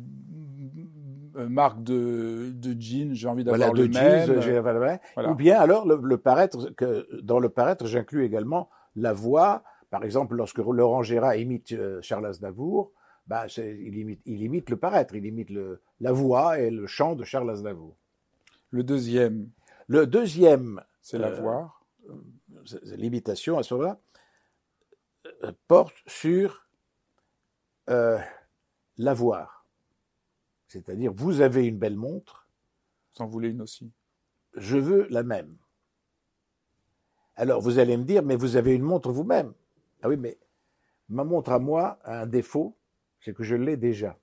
[1.34, 4.41] marque de, de jeans, j'ai envie d'avoir le même.
[4.41, 9.63] Jeans, Ou bien alors le, paraître que dans le paraître j'inclus également la voix.
[9.95, 12.91] Par exemple, lorsque Laurent Gérard imite euh, Charles Aznavour,
[13.27, 17.15] bah, il, imite, il imite le paraître, il imite le, la voix et le chant
[17.15, 17.95] de Charles Aznavour.
[18.71, 19.49] Le deuxième.
[19.88, 20.84] Le deuxième.
[21.01, 21.73] C'est la euh, voix.
[22.97, 24.01] L'imitation à ce moment-là
[25.45, 26.67] euh, porte sur
[27.89, 28.19] euh,
[28.97, 29.65] l'avoir.
[30.67, 32.49] C'est-à-dire, vous avez une belle montre.
[33.15, 33.93] Vous en voulez une aussi.
[34.55, 35.55] Je veux la même.
[37.38, 39.53] Alors vous allez me dire, mais vous avez une montre vous-même.
[40.01, 40.38] Ah oui, mais
[41.10, 42.77] ma montre à moi a un défaut,
[43.19, 44.17] c'est que je l'ai déjà.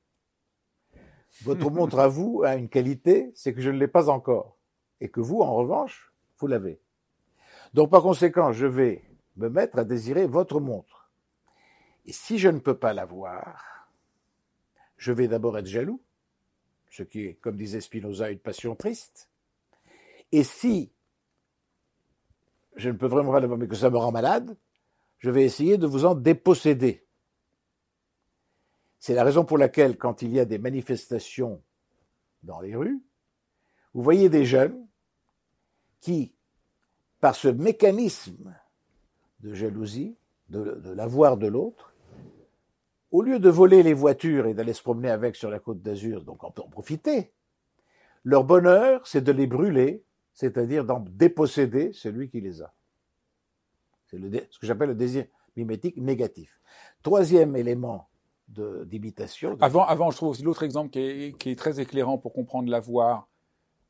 [1.43, 4.59] Votre montre à vous a une qualité, c'est que je ne l'ai pas encore.
[5.01, 6.81] Et que vous, en revanche, vous l'avez.
[7.75, 9.03] Donc par conséquent, je vais
[9.37, 11.11] me mettre à désirer votre montre.
[12.05, 13.89] Et si je ne peux pas l'avoir,
[14.97, 16.03] je vais d'abord être jaloux,
[16.91, 19.31] ce qui est, comme disait Spinoza, une passion triste.
[20.31, 20.93] Et si
[22.77, 24.57] je ne peux vraiment pas l'avoir, mais que ça me rend malade,
[25.23, 27.07] je vais essayer de vous en déposséder.
[28.99, 31.63] C'est la raison pour laquelle, quand il y a des manifestations
[32.43, 33.01] dans les rues,
[33.95, 34.87] vous voyez des jeunes
[36.01, 36.35] qui,
[37.21, 38.53] par ce mécanisme
[39.41, 40.17] de jalousie,
[40.49, 41.95] de, l'avoir de l'autre,
[43.13, 46.25] au lieu de voler les voitures et d'aller se promener avec sur la côte d'Azur,
[46.25, 47.33] donc on peut en profiter,
[48.25, 52.75] leur bonheur, c'est de les brûler, c'est-à-dire d'en déposséder celui qui les a.
[54.13, 55.25] C'est ce que j'appelle le désir
[55.57, 56.61] mimétique négatif.
[57.03, 58.09] Troisième élément
[58.49, 59.57] d'imitation.
[59.61, 62.71] Avant, avant, je trouve aussi l'autre exemple qui est, qui est, très éclairant pour comprendre
[62.71, 63.29] l'avoir.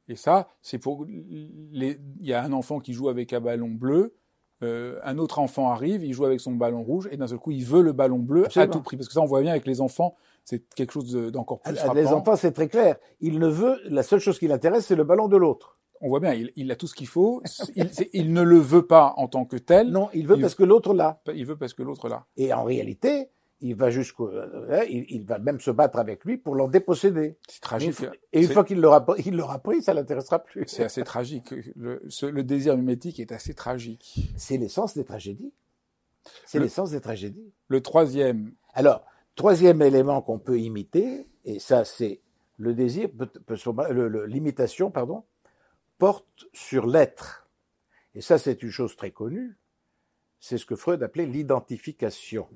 [0.09, 4.15] Et ça, c'est pour il y a un enfant qui joue avec un ballon bleu,
[4.63, 7.51] euh, un autre enfant arrive, il joue avec son ballon rouge, et d'un seul coup,
[7.51, 8.97] il veut le ballon bleu à tout prix.
[8.97, 11.95] Parce que ça, on voit bien avec les enfants, c'est quelque chose d'encore plus frappant.
[11.95, 12.97] Les enfants, c'est très clair.
[13.21, 15.79] Il ne veut, la seule chose qui l'intéresse, c'est le ballon de l'autre.
[16.03, 17.43] On voit bien, il, il, a tout ce qu'il faut.
[17.77, 19.89] il, il, ne le veut pas en tant que tel.
[19.89, 21.23] Non, il veut parce que l'autre l'a.
[21.35, 22.27] Il veut parce que l'autre l'a.
[22.37, 23.31] Et en réalité,
[23.63, 27.37] il va jusqu'au, hein, il, va même se battre avec lui pour l'en déposséder.
[27.49, 28.05] C'est tragique.
[28.33, 30.65] Et une fois qu'il l'aura, il l'aura pris, ça l'intéressera plus.
[30.67, 31.55] C'est assez tragique.
[31.77, 34.33] Le, le, désir mimétique est assez tragique.
[34.37, 35.53] C'est l'essence des tragédies.
[36.45, 37.53] C'est l'essence des tragédies.
[37.69, 38.53] Le troisième.
[38.75, 39.05] Alors,
[39.37, 42.21] troisième élément qu'on peut imiter, et ça, c'est
[42.59, 43.09] le désir,
[44.27, 45.25] l'imitation, pardon,
[46.03, 47.49] porte sur l'être.
[48.17, 49.57] Et ça, c'est une chose très connue.
[50.41, 52.49] C'est ce que Freud appelait l'identification.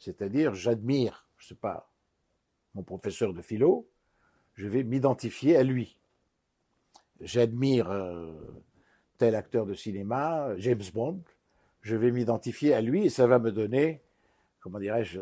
[0.00, 1.92] C'est-à-dire, j'admire, je sais pas,
[2.74, 3.88] mon professeur de philo,
[4.54, 5.96] je vais m'identifier à lui.
[7.20, 8.34] J'admire euh,
[9.16, 11.22] tel acteur de cinéma, James Bond,
[11.82, 14.02] je vais m'identifier à lui et ça va me donner,
[14.58, 15.20] comment dirais-je,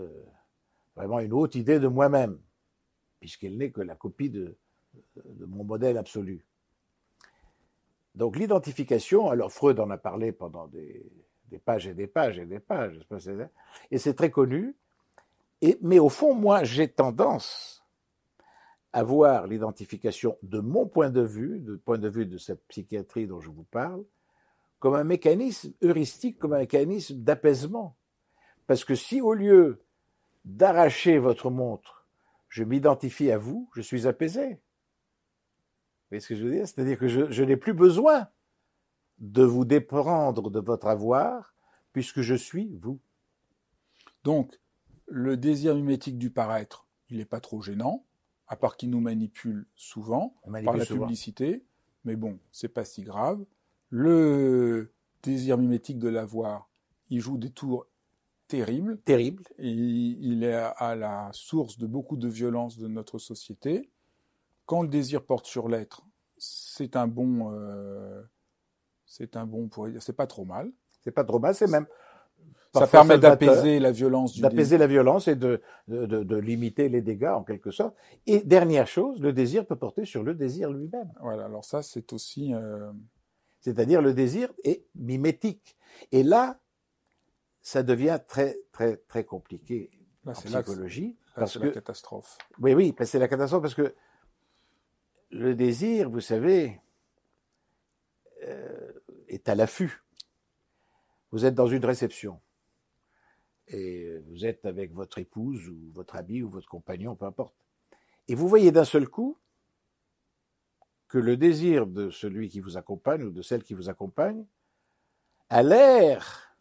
[0.97, 2.41] vraiment une haute idée de moi-même,
[3.21, 4.57] puisqu'elle n'est que la copie de
[5.45, 6.47] mon modèle absolu.
[8.15, 11.11] Donc l'identification, alors Freud en a parlé pendant des,
[11.65, 12.99] pages et des pages et des pages,
[13.91, 14.77] et c'est très connu.
[15.61, 17.85] Et, mais au fond, moi, j'ai tendance
[18.93, 23.27] à voir l'identification de mon point de vue, du point de vue de cette psychiatrie
[23.27, 24.05] dont je vous parle,
[24.81, 27.97] comme un mécanisme heuristique, comme un mécanisme d'apaisement.
[28.67, 29.81] Parce que si au lieu
[30.45, 32.07] d'arracher votre montre,
[32.49, 34.59] je m'identifie à vous, je suis apaisé
[36.13, 36.69] voyez ce que je veux dire?
[36.69, 38.29] C'est-à-dire que je, n'ai plus besoin
[39.19, 41.55] de vous déprendre de votre avoir,
[41.93, 43.01] puisque je suis vous.
[44.25, 44.61] Donc,
[45.07, 48.05] le désir mimétique du paraître, il n'est pas trop gênant,
[48.47, 51.65] à part qu'il nous manipule souvent par la publicité,
[52.05, 53.45] mais bon, c'est pas si grave.
[53.89, 56.69] Le désir mimétique de l'avoir,
[57.09, 57.87] il joue des tours
[58.49, 58.99] terribles.
[59.05, 59.45] Terribles.
[59.59, 63.89] Et il est à la source de beaucoup de violences de notre société
[64.67, 66.03] quand le désir porte sur l'être,
[66.39, 68.23] c'est un bon, euh,
[69.07, 69.69] c'est un bon
[70.01, 70.73] c'est pas trop mal.
[71.05, 71.87] C'est pas trop mal, c'est même.
[72.75, 77.03] Ça permet d'apaiser la violence du D'apaiser la violence et de, de, de, limiter les
[77.03, 77.95] dégâts en quelque sorte.
[78.27, 81.13] Et dernière chose, le désir peut porter sur le désir lui-même.
[81.21, 82.55] Voilà, alors ça c'est aussi.
[82.55, 82.91] Euh...
[83.61, 85.77] C'est-à-dire le désir est mimétique.
[86.13, 86.59] Et là,
[87.61, 89.91] ça devient très très très compliqué
[90.27, 91.17] en psychologie.
[91.35, 92.39] parce que la catastrophe.
[92.59, 93.95] Oui, oui, c'est la catastrophe parce que
[95.33, 96.81] le désir, vous savez,
[98.43, 98.93] euh,
[99.29, 100.05] est à l'affût.
[101.31, 102.41] Vous êtes dans une réception
[103.69, 107.55] et vous êtes avec votre épouse ou votre ami ou votre compagnon, peu importe.
[108.29, 109.39] Et vous voyez d'un seul coup
[111.09, 114.45] que le désir de celui qui vous accompagne ou de celle qui vous accompagne
[115.49, 116.57] a l'air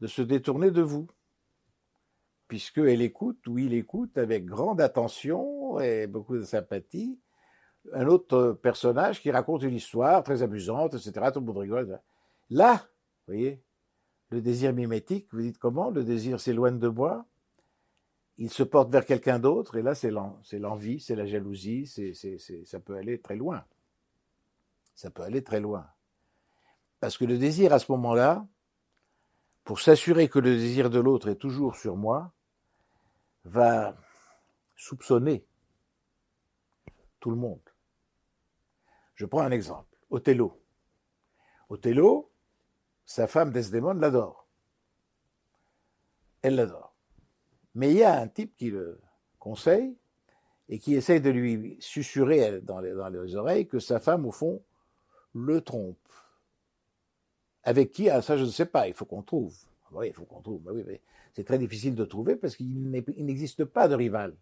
[0.00, 1.06] de se détourner de vous,
[2.48, 7.20] puisqu'elle écoute ou il écoute avec grande attention et beaucoup de sympathie
[7.92, 11.12] un autre personnage qui raconte une histoire très amusante, etc.
[12.50, 13.62] Là, vous voyez,
[14.30, 17.26] le désir mimétique, vous dites comment Le désir s'éloigne de moi,
[18.36, 22.96] il se porte vers quelqu'un d'autre, et là, c'est l'envie, c'est la jalousie, ça peut
[22.96, 23.64] aller très loin.
[24.94, 25.86] Ça peut aller très loin.
[27.00, 28.46] Parce que le désir, à ce moment-là,
[29.62, 32.32] pour s'assurer que le désir de l'autre est toujours sur moi,
[33.44, 33.96] va
[34.76, 35.44] soupçonner
[37.20, 37.63] tout le monde.
[39.14, 39.96] Je prends un exemple.
[40.10, 40.60] Othello.
[41.68, 42.30] Othello,
[43.04, 44.46] sa femme Desdemone l'adore.
[46.42, 46.94] Elle l'adore.
[47.74, 49.00] Mais il y a un type qui le
[49.38, 49.96] conseille
[50.68, 54.62] et qui essaye de lui susurrer dans les, oreilles que sa femme, au fond,
[55.34, 55.98] le trompe.
[57.62, 58.10] Avec qui?
[58.10, 59.56] Ah, ça, je ne sais pas, il faut qu'on trouve.
[59.90, 60.62] Oui, il faut qu'on trouve.
[60.66, 61.00] oui, mais
[61.34, 64.36] c'est très difficile de trouver parce qu'il n'existe pas de rival.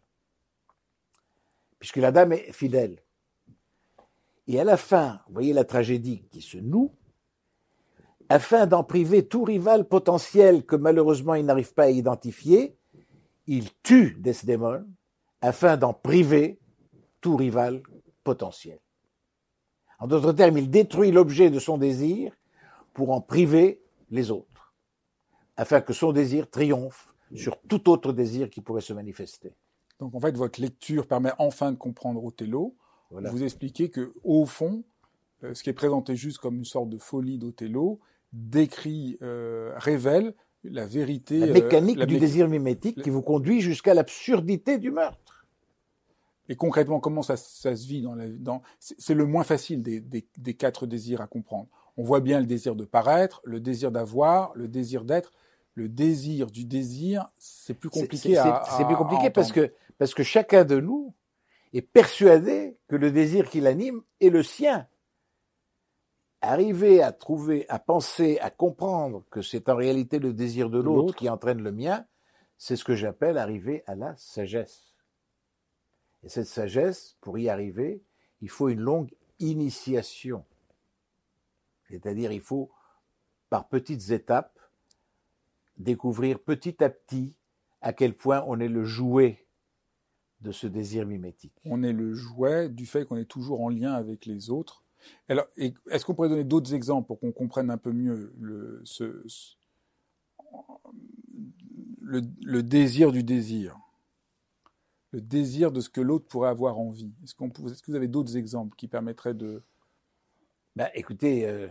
[1.78, 3.02] Puisque la dame est fidèle.
[4.48, 6.92] Et à la fin, voyez la tragédie qui se noue,
[8.28, 12.76] afin d'en priver tout rival potentiel que malheureusement il n'arrive pas à identifier,
[13.46, 14.90] il tue Desdemone
[15.40, 16.58] afin d'en priver
[17.20, 17.82] tout rival
[18.24, 18.78] potentiel.
[19.98, 22.32] En d'autres termes, il détruit l'objet de son désir
[22.94, 24.74] pour en priver les autres,
[25.56, 29.54] afin que son désir triomphe sur tout autre désir qui pourrait se manifester.
[30.00, 32.74] Donc en fait, votre lecture permet enfin de comprendre Othello.
[33.12, 34.84] Vous expliquez que au fond,
[35.44, 38.00] euh, ce qui est présenté juste comme une sorte de folie d'Othello
[38.32, 41.38] décrit, euh, révèle la vérité.
[41.38, 45.46] La mécanique du désir mimétique qui vous conduit jusqu'à l'absurdité du meurtre.
[46.48, 50.54] Et concrètement, comment ça, se vit dans la, dans, c'est le moins facile des, des,
[50.54, 51.68] quatre désirs à comprendre.
[51.96, 55.32] On voit bien le désir de paraître, le désir d'avoir, le désir d'être.
[55.74, 58.64] Le désir du désir, c'est plus compliqué à.
[58.76, 61.14] C'est plus compliqué parce que, parce que chacun de nous
[61.72, 64.88] est persuadé que le désir qui l'anime est le sien.
[66.40, 71.14] Arriver à trouver, à penser, à comprendre que c'est en réalité le désir de l'autre
[71.14, 72.04] qui entraîne le mien,
[72.58, 74.94] c'est ce que j'appelle arriver à la sagesse.
[76.22, 78.02] Et cette sagesse, pour y arriver,
[78.40, 80.44] il faut une longue initiation.
[81.88, 82.70] C'est-à-dire, il faut,
[83.50, 84.58] par petites étapes,
[85.76, 87.34] découvrir petit à petit
[87.80, 89.46] à quel point on est le jouet
[90.42, 91.54] de ce désir mimétique.
[91.64, 94.84] On est le jouet du fait qu'on est toujours en lien avec les autres.
[95.28, 99.24] Alors, est-ce qu'on pourrait donner d'autres exemples pour qu'on comprenne un peu mieux le, ce,
[102.00, 103.78] le, désir du désir?
[105.12, 108.36] Le désir de ce que l'autre pourrait avoir envie Est-ce, qu'on, que vous avez d'autres
[108.36, 109.62] exemples qui permettraient de...
[110.74, 111.46] Ben, écoutez...
[111.46, 111.68] Euh...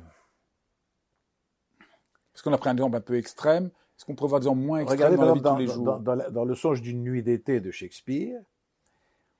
[2.34, 3.65] Parce qu'on a pris un exemple un peu extrême?
[3.65, 5.99] Est-ce qu'on pourrait voir des exemples moins extrêmes dans, dans, tous les jours?
[5.99, 8.41] dans le songe d'une nuit d'été de Shakespeare,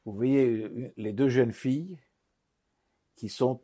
[0.06, 2.00] vous voyez les deux jeunes filles
[3.16, 3.62] qui sont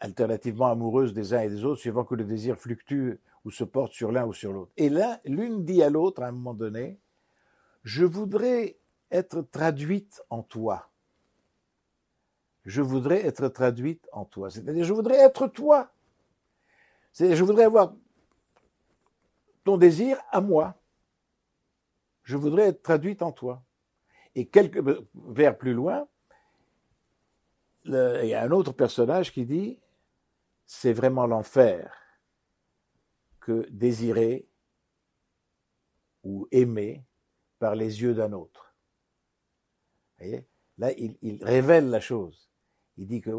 [0.00, 3.92] alternativement amoureuses des uns et des autres, suivant que le désir fluctue ou se porte
[3.92, 4.72] sur l'un ou sur l'autre.
[4.76, 4.90] Et
[5.24, 7.00] l'une dit à l'autre à un moment donné,
[7.84, 8.78] je voudrais
[9.10, 10.90] être traduite en toi.
[12.64, 14.50] Je voudrais être traduite en toi.
[14.50, 15.92] C'est-à-dire, je voudrais être toi.
[17.12, 17.94] C'est-à-dire, je voudrais avoir
[19.64, 20.76] ton désir à moi.
[22.22, 23.62] Je voudrais être traduite en toi.
[24.34, 24.82] Et quelques
[25.14, 26.06] vers plus loin,
[27.84, 29.78] il y a un autre personnage qui dit
[30.66, 31.94] c'est vraiment l'enfer
[33.40, 34.48] que désirer
[36.22, 37.04] ou aimer
[37.58, 38.74] par les yeux d'un autre.
[40.78, 42.48] Là, il, révèle la chose.
[42.96, 43.30] Il dit que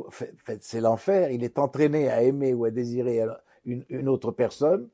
[0.60, 3.26] c'est l'enfer, il est entraîné à aimer ou à désirer
[3.66, 4.90] une, une autre personne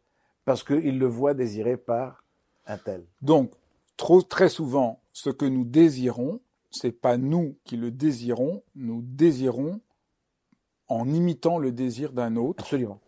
[0.45, 2.23] parce qu'il le voit désiré par
[2.65, 3.05] un tel.
[3.21, 3.51] Donc,
[3.97, 6.39] trop, très souvent, ce que nous désirons,
[6.71, 9.81] c'est pas nous qui le désirons, nous désirons
[10.87, 12.63] en imitant le désir d'un autre.
[12.63, 13.01] Absolument.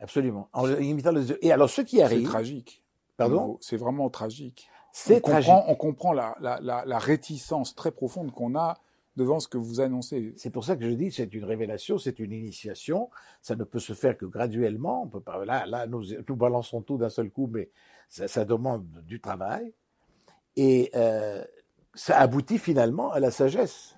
[0.00, 0.48] Absolument.
[0.52, 1.36] En imitant le désir.
[1.42, 2.24] Et alors, ce qui arrive.
[2.24, 2.82] C'est tragique.
[3.16, 4.68] Pardon C'est vraiment tragique.
[4.92, 5.52] C'est tragique.
[5.68, 8.76] on comprend la, la, la, réticence très profonde qu'on a
[9.14, 10.34] devant ce que vous annoncez.
[10.36, 13.10] C'est pour ça que je dis c'est une révélation, c'est une initiation.
[13.42, 15.04] Ça ne peut se faire que graduellement.
[15.04, 17.70] On peut pas, là, là, nous, nous balançons tout d'un seul coup, mais
[18.08, 19.72] ça, ça demande du travail.
[20.56, 21.44] Et euh,
[21.94, 23.96] ça aboutit finalement à la sagesse.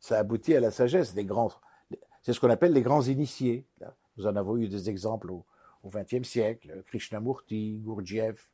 [0.00, 1.52] Ça aboutit à la sagesse des grands.
[2.22, 3.66] C'est ce qu'on appelle les grands initiés.
[4.16, 5.44] Nous en avons eu des exemples au
[5.86, 8.50] XXe siècle, Krishnamurti, Gurdjieff,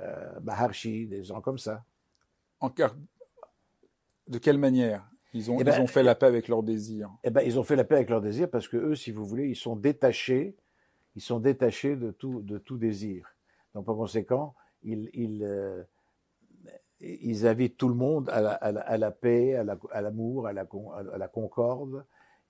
[0.00, 1.84] euh, Maharshi, des gens comme ça.
[2.60, 2.70] En
[4.28, 5.08] de quelle manière?
[5.34, 7.62] Ils ont, eh ben, ont fait la paix avec leurs désirs eh ben, Ils ont
[7.62, 10.56] fait la paix avec leurs désirs parce que eux, si vous voulez, ils sont détachés,
[11.16, 13.34] ils sont détachés de tout, de tout désir.
[13.74, 15.82] Donc, par conséquent, ils, ils, euh,
[17.00, 22.04] ils invitent tout le monde à la, paix, à l'amour, à, la, concorde.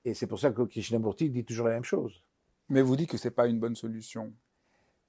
[0.05, 2.23] Et c'est pour ça que Krishnamurti dit toujours la même chose.
[2.69, 4.33] Mais vous dites que ce n'est pas une bonne solution.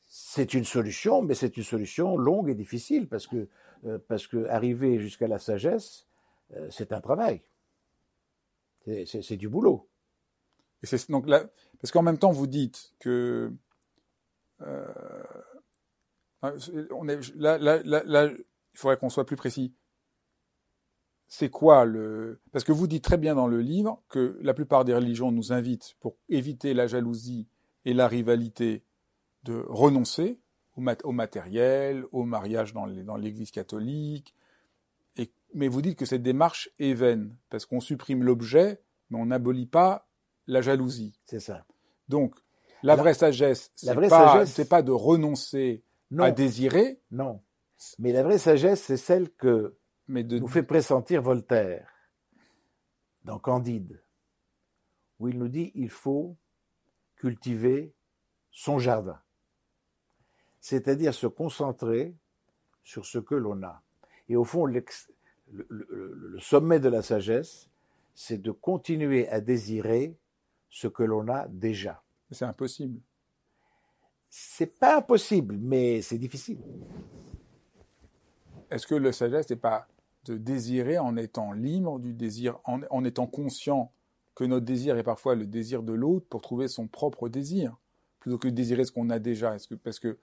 [0.06, 3.48] C'est une solution, mais c'est une solution longue et difficile parce que,
[3.86, 6.08] euh, parce que arriver jusqu'à la sagesse,
[6.56, 7.42] euh, c'est un travail.
[9.06, 9.88] C'est du boulot.
[10.82, 11.44] Et c'est donc là,
[11.82, 13.54] parce qu'en même temps, vous dites que
[14.62, 14.86] euh,
[16.42, 18.30] on est là, là, là,
[18.80, 19.74] il faudrait qu'on soit plus précis.
[21.28, 22.40] C'est quoi le...
[22.54, 25.52] Parce que vous dites très bien dans le livre que la plupart des religions nous
[25.52, 27.50] invitent, pour éviter la jalousie
[27.84, 28.86] et la rivalité,
[29.44, 30.40] de renoncer
[30.78, 34.34] au, matériel, au mariage dans l'Église catholique.
[35.18, 35.30] Et...
[35.54, 39.66] Mais vous dites que cette démarche est vaine, parce qu'on supprime l'objet, mais on n'abolit
[39.68, 40.08] pas
[40.48, 41.20] la jalousie.
[41.26, 41.66] C'est ça.
[42.08, 42.34] Donc,
[42.82, 45.84] la vraie sagesse, c'est pas, pas de renoncer
[46.18, 47.02] à désirer.
[47.12, 47.42] Non.
[47.98, 49.78] Mais la vraie sagesse, c'est celle que
[50.08, 51.90] nous fait pressentir Voltaire
[53.24, 54.04] dans Candide,
[55.20, 56.36] où il nous dit il faut
[57.16, 57.94] cultiver
[58.52, 59.22] son jardin,
[60.60, 62.16] c'est-à-dire se concentrer
[62.84, 63.84] sur ce que l'on a.
[64.28, 64.84] Et au fond, le,
[65.52, 67.70] le sommet de la sagesse,
[68.14, 70.18] c'est de continuer à désirer
[70.70, 72.04] ce que l'on a déjà.
[72.32, 73.00] C'est impossible.
[74.30, 76.60] C'est pas impossible, mais c'est difficile.
[78.72, 79.88] Est-ce que le sagesse n'est pas
[80.26, 83.92] de désirer en étant libre du désir, en, en, étant conscient
[84.36, 87.78] que notre désir est parfois le désir de l'autre pour trouver son propre désir,
[88.20, 89.56] plutôt que de désirer ce qu'on a déjà?
[89.56, 90.18] Est-ce que parce que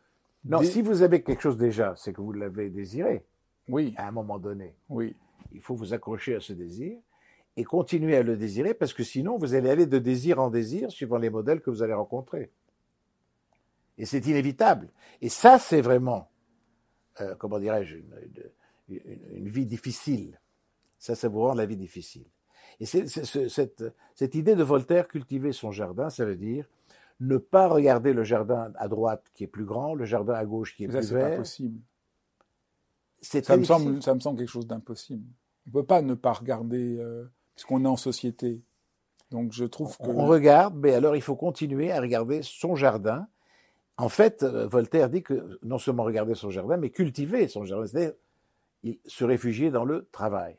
[0.49, 3.24] non, si vous avez quelque chose déjà, c'est que vous l'avez désiré.
[3.68, 3.94] Oui.
[3.97, 4.76] À un moment donné.
[4.88, 5.16] Oui.
[5.53, 6.97] Il faut vous accrocher à ce désir
[7.57, 10.90] et continuer à le désirer parce que sinon vous allez aller de désir en désir
[10.90, 12.51] suivant les modèles que vous allez rencontrer.
[13.99, 14.88] Et c'est inévitable.
[15.20, 16.28] Et ça, c'est vraiment,
[17.21, 19.01] euh, comment dirais-je, une,
[19.33, 20.41] une, vie difficile.
[20.99, 22.27] Ça, ça vous rend la vie difficile.
[22.81, 26.67] Et c'est, cette, cette idée de Voltaire, cultiver son jardin, ça veut dire
[27.21, 30.77] ne pas regarder le jardin à droite qui est plus grand, le jardin à gauche
[30.77, 31.25] qui est ça, plus vert.
[31.25, 31.81] C'est pas possible.
[33.21, 35.25] ça me semble, ça me semble quelque chose d'impossible.
[35.67, 38.61] On peut pas ne pas regarder euh, puisqu'on est en société.
[39.31, 43.27] Donc je trouve que on regarde, mais alors il faut continuer à regarder son jardin.
[43.99, 47.86] En fait, euh, Voltaire dit que non seulement regarder son jardin, mais cultiver son jardin,
[47.86, 48.14] c'est-à-dire
[49.07, 50.57] se réfugier dans le travail.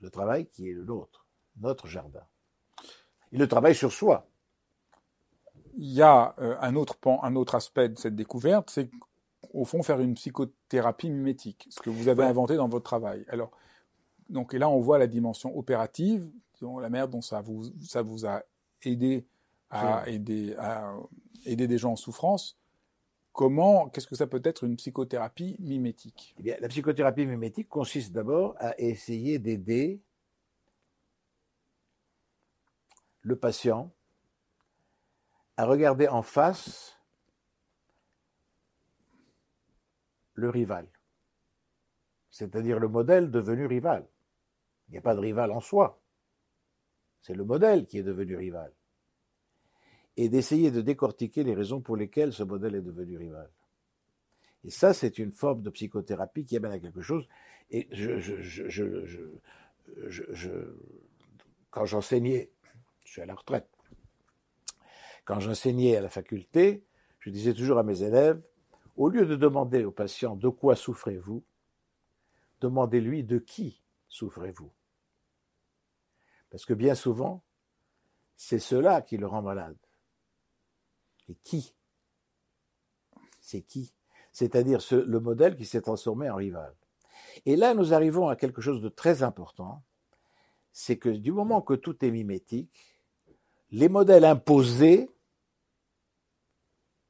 [0.00, 1.26] Le travail qui est le nôtre,
[1.60, 2.22] notre jardin.
[3.32, 4.28] Et le travail sur soi
[5.78, 8.90] il y a euh, un autre pan, un autre aspect de cette découverte, c'est
[9.54, 13.24] au fond faire une psychothérapie mimétique, ce que vous avez inventé dans votre travail.
[13.28, 13.52] Alors,
[14.28, 16.28] donc, et là, on voit la dimension opérative,
[16.60, 18.42] la manière dont ça vous, ça vous a
[18.82, 19.24] aidé
[19.70, 20.94] à aider, à
[21.44, 22.58] aider des gens en souffrance.
[23.32, 26.34] Comment, qu'est-ce que ça peut être une psychothérapie mimétique?
[26.38, 30.02] Eh bien, La psychothérapie mimétique consiste d'abord à essayer d'aider
[33.20, 33.92] le patient
[35.56, 36.96] à regarder en face
[40.34, 40.86] le rival,
[42.30, 44.08] c'est-à-dire le modèle devenu rival.
[44.88, 46.00] Il n'y a pas de rival en soi,
[47.20, 48.72] c'est le modèle qui est devenu rival.
[50.20, 53.48] Et d'essayer de décortiquer les raisons pour lesquelles ce modèle est devenu rival.
[54.64, 57.28] Et ça, c'est une forme de psychothérapie qui amène à quelque chose.
[57.70, 58.66] Et je, je,
[60.08, 60.50] je,
[61.70, 62.50] quand j'enseignais,
[63.04, 63.68] je suis à la retraite,
[65.24, 66.84] quand j'enseignais à la faculté,
[67.20, 68.42] je disais toujours à mes élèves,
[68.96, 71.44] au lieu de demander au patient de quoi souffrez-vous,
[72.60, 74.72] demandez-lui de qui souffrez-vous.
[76.50, 77.44] Parce que bien souvent,
[78.36, 79.76] c'est cela qui le rend malade.
[81.28, 81.74] Et qui?
[83.40, 83.92] C'est qui?
[84.32, 86.74] C'est-à-dire le modèle qui s'est transformé en rival.
[87.46, 89.82] Et là, nous arrivons à quelque chose de très important,
[90.72, 92.98] c'est que du moment que tout est mimétique,
[93.70, 95.10] les modèles imposés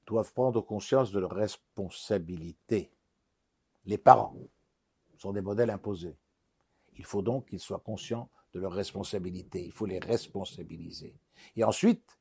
[0.07, 2.91] doivent prendre conscience de leur responsabilité.
[3.85, 4.37] Les parents
[5.19, 6.17] sont des modèles imposés.
[6.97, 9.65] Il faut donc qu'ils soient conscients de leur responsabilité.
[9.65, 11.15] Il faut les responsabiliser.
[11.57, 12.19] Et ensuite,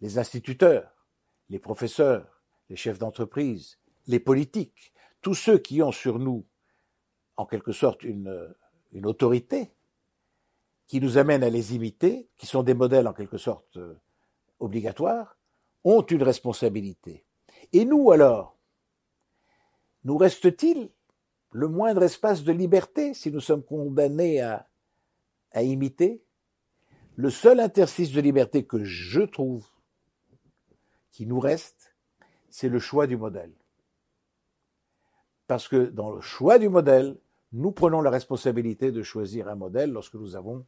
[0.00, 1.03] les instituteurs,
[1.48, 6.44] les professeurs, les chefs d'entreprise, les politiques, tous ceux qui ont sur nous,
[7.36, 8.54] en quelque sorte, une,
[9.04, 9.72] autorité,
[10.86, 13.94] qui nous amène à les imiter, qui sont des modèles en quelque sorte euh,
[14.60, 15.36] obligatoires,
[15.82, 17.24] ont une responsabilité.
[17.72, 18.56] Et nous alors
[20.04, 20.90] Nous reste-t-il
[21.50, 26.22] le moindre espace de liberté si nous sommes condamnés à imiter?
[27.16, 29.66] Le seul interstice de liberté que je trouve
[31.14, 31.94] qui nous reste,
[32.50, 33.52] c'est le choix du modèle.
[35.46, 37.16] Parce que dans le choix du modèle,
[37.52, 40.66] nous prenons la responsabilité de choisir un modèle lorsque nous avons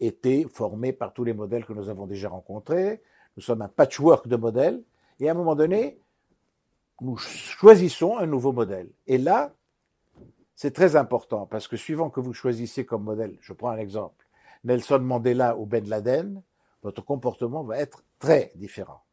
[0.00, 3.02] été formés par tous les modèles que nous avons déjà rencontrés,
[3.36, 4.82] nous sommes un patchwork de modèles,
[5.20, 6.00] et à un moment donné,
[7.02, 8.88] nous choisissons un nouveau modèle.
[9.06, 9.52] Et là,
[10.54, 14.26] c'est très important, parce que suivant que vous choisissez comme modèle, je prends un exemple,
[14.64, 16.42] Nelson Mandela ou Ben Laden,
[16.82, 19.03] votre comportement va être très différent.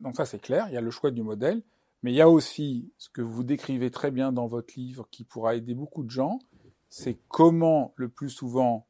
[0.00, 1.62] Donc ça c'est clair, il y a le choix du modèle,
[2.02, 5.24] mais il y a aussi ce que vous décrivez très bien dans votre livre qui
[5.24, 6.38] pourra aider beaucoup de gens,
[6.88, 8.86] c'est comment le plus souvent,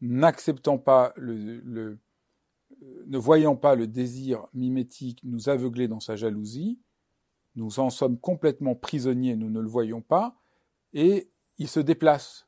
[0.00, 1.98] n'acceptant pas le,
[3.06, 6.78] ne voyant pas le désir mimétique nous aveugler dans sa jalousie,
[7.56, 10.36] nous en sommes complètement prisonniers, nous ne le voyons pas,
[10.92, 12.46] et il se déplace.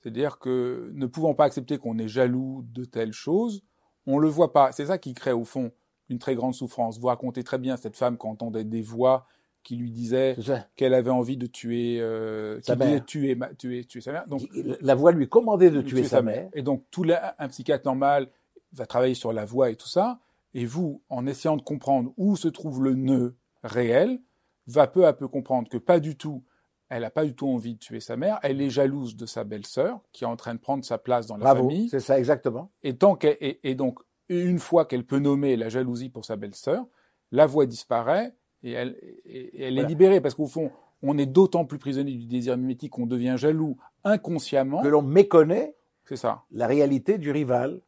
[0.00, 3.62] C'est-à-dire que ne pouvant pas accepter qu'on est jaloux de telle chose,
[4.06, 4.72] on ne le voit pas.
[4.72, 5.72] C'est ça qui crée au fond
[6.10, 6.98] une très grande souffrance.
[6.98, 9.26] Vous racontez très bien cette femme qui entendait des voix
[9.62, 10.36] qui lui disaient
[10.76, 13.04] qu'elle avait envie de tuer, euh, sa mère.
[13.04, 14.26] Tuer, tuer, tuer, sa mère.
[14.26, 16.48] Donc, la voix lui commandait de, tuer, sa, mère.
[16.54, 17.04] Et donc, tout
[17.38, 18.28] un psychiatre normal
[18.72, 20.18] va travailler sur la voix et tout ça,
[20.54, 24.20] et vous, en essayant de comprendre où se trouve le nœud réel,
[24.66, 26.44] va peu à peu comprendre que pas du tout,
[26.88, 29.44] elle n'a pas du tout envie de tuer sa mère, elle est jalouse de sa
[29.44, 31.88] belle-sœur, qui est en train de prendre sa place dans la Bravo, famille.
[31.88, 32.70] C'est ça, exactement.
[32.82, 34.00] Et, tant et, donc,
[34.30, 36.86] une fois qu'elle peut nommer la jalousie pour sa belle-sœur,
[37.32, 40.20] la voix disparaît et elle, et, elle est libérée.
[40.20, 40.70] Parce qu'au fond,
[41.02, 44.82] on est d'autant plus prisonnier du désir mimétique qu'on devient jaloux inconsciemment.
[44.82, 45.74] Que l'on méconnaît
[46.04, 46.44] c'est ça.
[46.50, 47.80] la réalité du rival.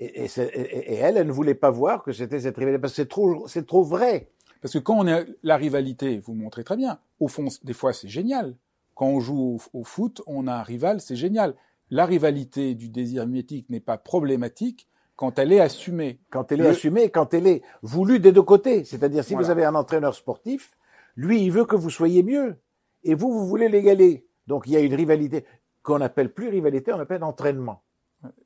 [0.00, 3.08] Et, et, elle, elle ne voulait pas voir que c'était cette rivalité, parce que c'est
[3.08, 4.30] trop, c'est trop vrai.
[4.60, 7.92] Parce que quand on a la rivalité, vous montrez très bien, au fond, des fois,
[7.92, 8.56] c'est génial.
[8.94, 11.54] Quand on joue au, foot, on a un rival, c'est génial.
[11.90, 14.88] La rivalité du désir mimétique n'est pas problématique
[15.18, 16.20] quand elle est assumée.
[16.30, 18.84] Quand elle est assumée, quand elle est voulue des deux côtés.
[18.84, 20.78] C'est-à-dire, si vous avez un entraîneur sportif,
[21.16, 22.56] lui, il veut que vous soyez mieux.
[23.02, 24.28] Et vous, vous voulez l'égaler.
[24.46, 25.44] Donc, il y a une rivalité
[25.82, 27.82] qu'on n'appelle plus rivalité, on appelle entraînement.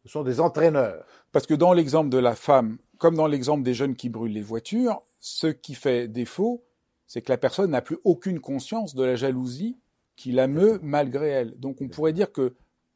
[0.06, 1.04] Ce sont des entraîneurs.
[1.30, 4.40] Parce que dans l'exemple de la femme, comme dans l'exemple des jeunes qui brûlent les
[4.40, 6.64] voitures, ce qui fait défaut,
[7.06, 9.78] c'est que la personne n'a plus aucune conscience de la jalousie
[10.16, 11.60] qui la meut malgré elle.
[11.60, 12.54] Donc on pourrait dire que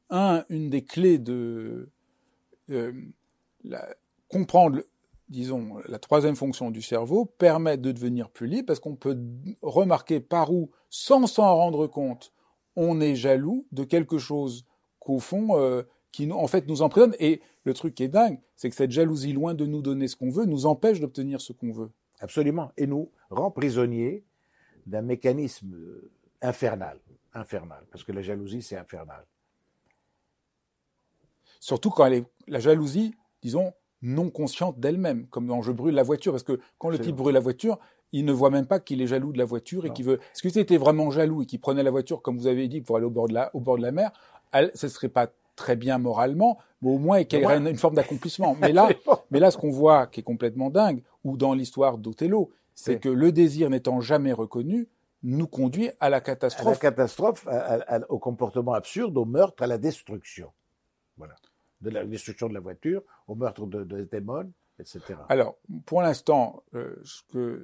[0.09, 1.91] un, une des clés de
[2.71, 2.93] euh,
[4.29, 4.83] comprendre,
[5.29, 9.19] disons, la troisième fonction du cerveau permet de devenir plus libre parce qu'on peut
[9.63, 12.33] remarquer par où, sans s'en rendre compte,
[12.77, 14.67] on est jaloux de quelque chose
[15.01, 17.15] qu'au fond, euh, qui en fait nous emprisonne.
[17.19, 20.17] Et le truc qui est dingue, c'est que cette jalousie, loin de nous donner ce
[20.17, 21.91] qu'on veut, nous empêche d'obtenir ce qu'on veut.
[22.21, 22.73] Absolument.
[22.77, 24.25] Et nous rend prisonniers
[24.87, 26.11] d'un mécanisme euh,
[26.43, 26.99] infernal.
[27.35, 27.85] Infernal.
[27.91, 29.25] Parce que la jalousie, c'est infernal.
[31.61, 33.15] Surtout quand elle est, la jalousie,
[33.47, 33.73] disons,
[34.03, 36.33] non consciente d'elle-même, comme dans Je brûle la voiture.
[36.33, 37.79] Parce que quand le type brûle la voiture,
[38.13, 40.19] il ne voit même pas qu'il est jaloux de la voiture et qu'il veut.
[40.35, 42.97] Est-ce que était vraiment jaloux et qu'il prenait la voiture, comme vous avez dit, pour
[42.97, 44.11] aller au bord de la, au bord de la mer,
[44.53, 47.95] ce ne serait pas très bien moralement, mais au moins qu'il y ait une, forme
[47.95, 48.57] d'accomplissement.
[48.61, 48.89] Mais là,
[49.31, 53.09] mais là, ce qu'on voit qui est complètement dingue, ou dans l'histoire d'Othello, c'est que
[53.09, 54.89] le désir n'étant jamais reconnu,
[55.23, 56.67] nous conduit à la catastrophe.
[56.67, 57.49] À la catastrophe,
[58.11, 60.53] au comportement absurde, au meurtre, à la destruction.
[61.17, 61.35] Voilà.
[61.81, 64.09] De la destruction de la voiture, au meurtre de, de
[64.79, 65.01] etc.
[65.29, 66.97] Alors, pour l'instant, euh,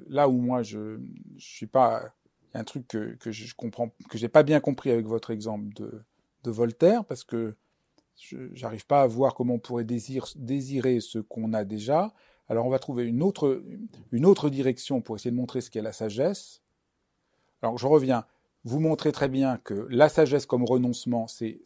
[0.08, 0.98] là où moi je,
[1.36, 2.12] je suis pas,
[2.52, 5.06] il y a un truc que, que je comprends, que j'ai pas bien compris avec
[5.06, 6.02] votre exemple de,
[6.42, 7.56] de Voltaire, parce que
[8.52, 12.12] j'arrive pas à voir comment on pourrait désirer ce qu'on a déjà.
[12.48, 13.64] Alors on va trouver une autre,
[14.10, 16.62] une autre direction pour essayer de montrer ce qu'est la sagesse.
[17.62, 18.26] Alors je reviens.
[18.64, 21.62] Vous montrez très bien que la sagesse comme renoncement, c'est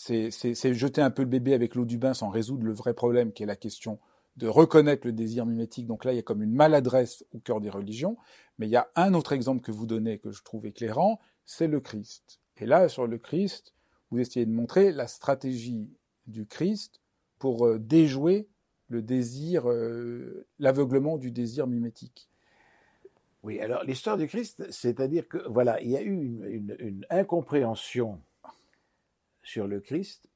[0.00, 3.32] c'est jeter un peu le bébé avec l'eau du bain sans résoudre le vrai problème
[3.32, 3.98] qui est la question
[4.36, 5.86] de reconnaître le désir mimétique.
[5.86, 8.16] Donc là, il y a comme une maladresse au cœur des religions.
[8.58, 11.66] Mais il y a un autre exemple que vous donnez que je trouve éclairant, c'est
[11.66, 12.40] le Christ.
[12.56, 13.74] Et là, sur le Christ,
[14.10, 15.90] vous essayez de montrer la stratégie
[16.26, 17.00] du Christ
[17.38, 18.48] pour euh, déjouer
[18.88, 22.30] le désir, euh, l'aveuglement du désir mimétique.
[23.42, 28.20] Oui, alors l'histoire du Christ, c'est-à-dire que voilà, il y a eu une, incompréhension
[29.50, 30.28] sur le Christ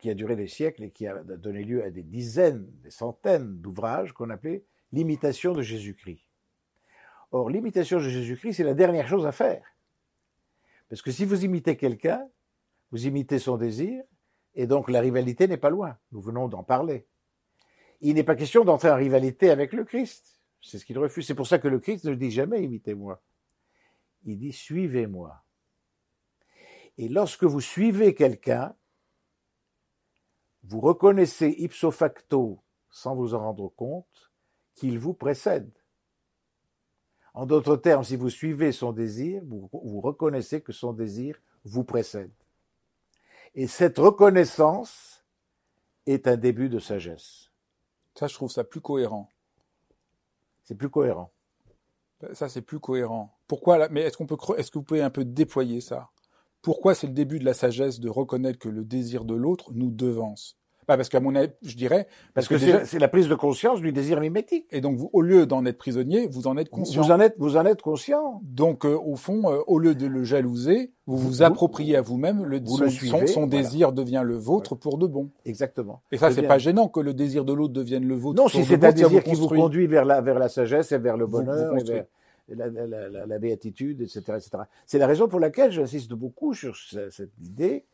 [0.00, 3.58] qui a duré des siècles et qui a donné lieu à des dizaines, des centaines
[3.60, 6.26] d'ouvrages qu'on appelait l'imitation de Jésus-Christ.
[7.32, 9.64] Or, l'imitation de Jésus-Christ, c'est la dernière chose à faire.
[10.88, 12.28] Parce que si vous imitez quelqu'un,
[12.90, 14.02] vous imitez son désir,
[14.54, 15.96] et donc la rivalité n'est pas loin.
[16.12, 17.06] Nous venons d'en parler.
[18.00, 20.40] Il n'est pas question d'entrer en rivalité avec le Christ.
[20.60, 21.26] C'est ce qu'il refuse.
[21.26, 23.22] C'est pour ça que le Christ ne dit jamais imitez-moi.
[24.24, 25.42] Il dit suivez-moi.
[26.98, 28.74] Et lorsque vous suivez quelqu'un,
[30.64, 32.60] vous reconnaissez ipso facto,
[32.90, 34.30] sans vous en rendre compte,
[34.74, 35.70] qu'il vous précède.
[37.32, 41.84] En d'autres termes, si vous suivez son désir, vous, vous reconnaissez que son désir vous
[41.84, 42.32] précède.
[43.54, 45.24] Et cette reconnaissance
[46.06, 47.50] est un début de sagesse.
[48.14, 49.28] Ça, je trouve ça plus cohérent.
[50.64, 51.30] C'est plus cohérent.
[52.32, 53.36] Ça, c'est plus cohérent.
[53.46, 56.10] Pourquoi Mais est-ce qu'on peut, est-ce que vous pouvez un peu déployer ça?
[56.62, 59.90] Pourquoi c'est le début de la sagesse de reconnaître que le désir de l'autre nous
[59.90, 60.60] devance?
[60.96, 62.06] Parce qu'à mon avis, je dirais.
[62.34, 64.66] Parce, que, c'est la prise de conscience du désir mimétique.
[64.70, 67.02] Et donc, vous, au lieu d'en être prisonnier, vous en êtes conscient.
[67.02, 68.40] Vous en êtes, vous en êtes conscient.
[68.42, 72.44] Donc, euh, au fond, euh, au lieu de le jalouser, vous vous, appropriez à vous-même
[72.44, 72.84] le, son,
[73.20, 75.30] le son, désir devient le vôtre pour de bon.
[75.44, 76.02] Exactement.
[76.12, 78.42] Et ça, c'est pas gênant que le désir de l'autre devienne le vôtre.
[78.42, 81.16] Non, si c'est un désir qui vous conduit vers la, vers la sagesse et vers
[81.16, 82.04] le bonheur et vers
[82.54, 84.50] la, la, la, béatitude, etc., etc.
[84.86, 87.86] C'est la raison pour laquelle j'insiste beaucoup sur cette idée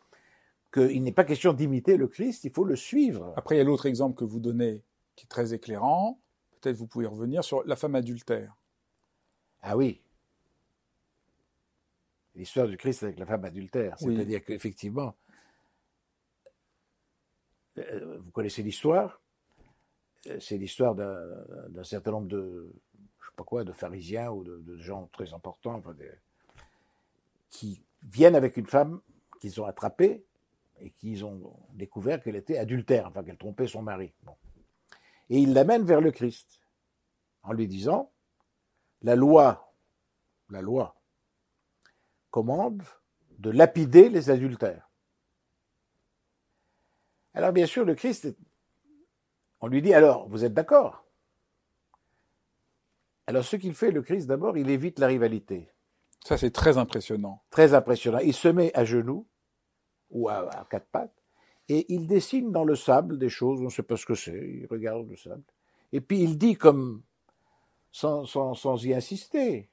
[0.73, 3.33] qu'il n'est pas question d'imiter le Christ, il faut le suivre.
[3.37, 4.83] Après, il y a l'autre exemple que vous donnez
[5.15, 6.21] qui est très éclairant.
[6.61, 8.55] Peut-être vous pouvez revenir sur la femme adultère.
[9.63, 10.03] Ah oui.
[12.35, 13.97] L'histoire du Christ avec la femme adultère.
[13.99, 15.15] C'est-à-dire qu'effectivement,
[17.79, 19.23] euh, vous connaissez l'histoire.
[20.27, 22.71] Euh, c'est l'histoire d'un certain nombre de,
[23.37, 25.83] pas quoi, de pharisiens ou de, gens très importants
[27.51, 29.01] qui viennent avec une femme
[29.41, 30.25] qu'ils ont attrapée
[30.81, 34.13] et qu'ils ont découvert qu'elle était adultère, enfin qu'elle trompait son mari.
[35.29, 36.61] Et ils l'amènent vers le Christ.
[37.43, 38.13] en lui disant,
[39.03, 39.73] la loi,
[40.51, 41.01] la loi
[42.31, 42.83] commande
[43.39, 44.91] de lapider les adultères.
[47.35, 48.35] Alors bien sûr, le Christ,
[49.61, 51.06] on lui dit, alors, vous êtes d'accord?
[53.27, 55.69] Alors ce qu'il fait, le Christ, d'abord, il évite la rivalité.
[56.25, 57.43] Ça, c'est très impressionnant.
[57.51, 58.19] Très impressionnant.
[58.19, 59.27] Il se met à genoux
[60.11, 61.23] ou à, à quatre pattes
[61.69, 64.61] et il dessine dans le sable des choses, on ne sait pas ce que c'est,
[64.61, 65.43] il regarde le sable.
[65.93, 67.03] Et puis il dit comme,
[67.91, 69.69] sans, sans, sans y insister,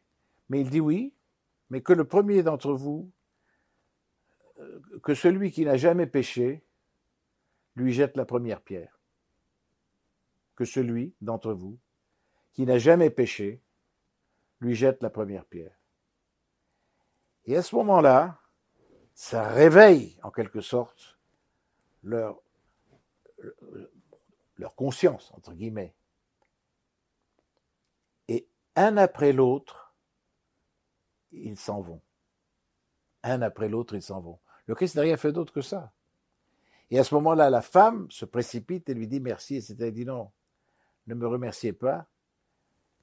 [0.50, 1.14] mais il dit oui,
[1.70, 3.12] mais que le premier d'entre vous,
[5.02, 6.64] que celui qui n'a jamais péché,
[7.76, 9.00] lui jette la première pierre.
[10.56, 11.78] Que celui d'entre vous
[12.54, 13.62] qui n'a jamais péché,
[14.60, 15.78] lui jette la première pierre.
[17.46, 18.40] Et à ce moment-là,
[19.14, 21.18] ça réveille en quelque sorte
[22.04, 22.40] leur,
[24.76, 25.94] conscience, entre guillemets.
[28.28, 29.94] Et un après l'autre,
[31.32, 32.02] ils s'en vont.
[33.24, 34.40] Un après l'autre, ils s'en vont.
[34.66, 35.92] Le Christ n'a rien fait d'autre que ça.
[36.90, 39.76] Et à ce moment-là, la femme se précipite et lui dit merci, etc.
[39.80, 40.32] Elle dit non,
[41.08, 42.08] ne me remerciez pas,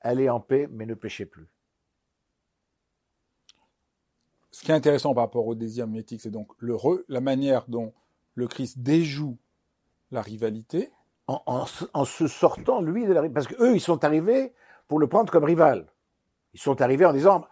[0.01, 1.49] allez en paix, mais ne péchez plus.
[4.51, 7.67] Ce qui est intéressant par rapport au désir mimétique, c'est donc le re, la manière
[7.69, 7.93] dont
[8.35, 9.39] le Christ déjoue
[10.11, 10.91] la rivalité.
[11.29, 13.35] En, en, en se sortant, lui, de la rivalité.
[13.35, 14.53] Parce qu'eux, ils sont arrivés
[14.89, 15.87] pour le prendre comme rival.
[16.53, 17.47] Ils sont arrivés en disant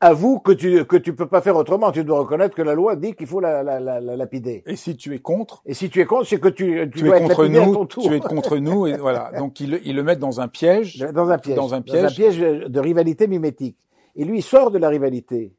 [0.00, 1.92] avoue que tu que tu peux pas faire autrement.
[1.92, 4.62] Tu dois reconnaître que la loi dit qu'il faut la, la, la, la, lapider.
[4.66, 7.12] Et si tu es contre Et si tu es contre, c'est que tu, tu, tu
[7.12, 7.86] es contre nous.
[7.86, 9.32] Tu es contre nous et voilà.
[9.38, 10.98] Donc ils, ils le mettent dans un piège.
[10.98, 11.56] Dans un piège.
[11.56, 12.02] Dans un piège.
[12.02, 13.76] Dans un piège de rivalité mimétique.
[14.16, 15.54] Et lui, il sort de la rivalité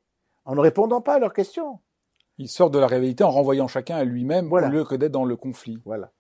[0.46, 1.80] en ne répondant pas à leurs questions.
[2.38, 4.68] Il sort de la rivalité en renvoyant chacun à lui-même voilà.
[4.68, 5.82] au lieu que d'être dans le conflit.
[5.86, 6.12] Voilà.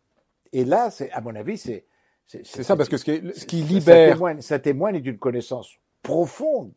[0.51, 1.86] Et là, c'est à mon avis, c'est
[2.28, 5.72] c'est ça parce que ce qui, ce qui libère ça témoigne, ça témoigne d'une connaissance
[6.03, 6.74] profonde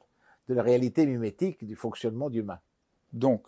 [0.49, 2.59] de la réalité mimétique du fonctionnement humain.
[3.12, 3.47] Donc,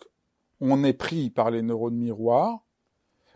[0.61, 2.59] on est pris par les neurones miroirs.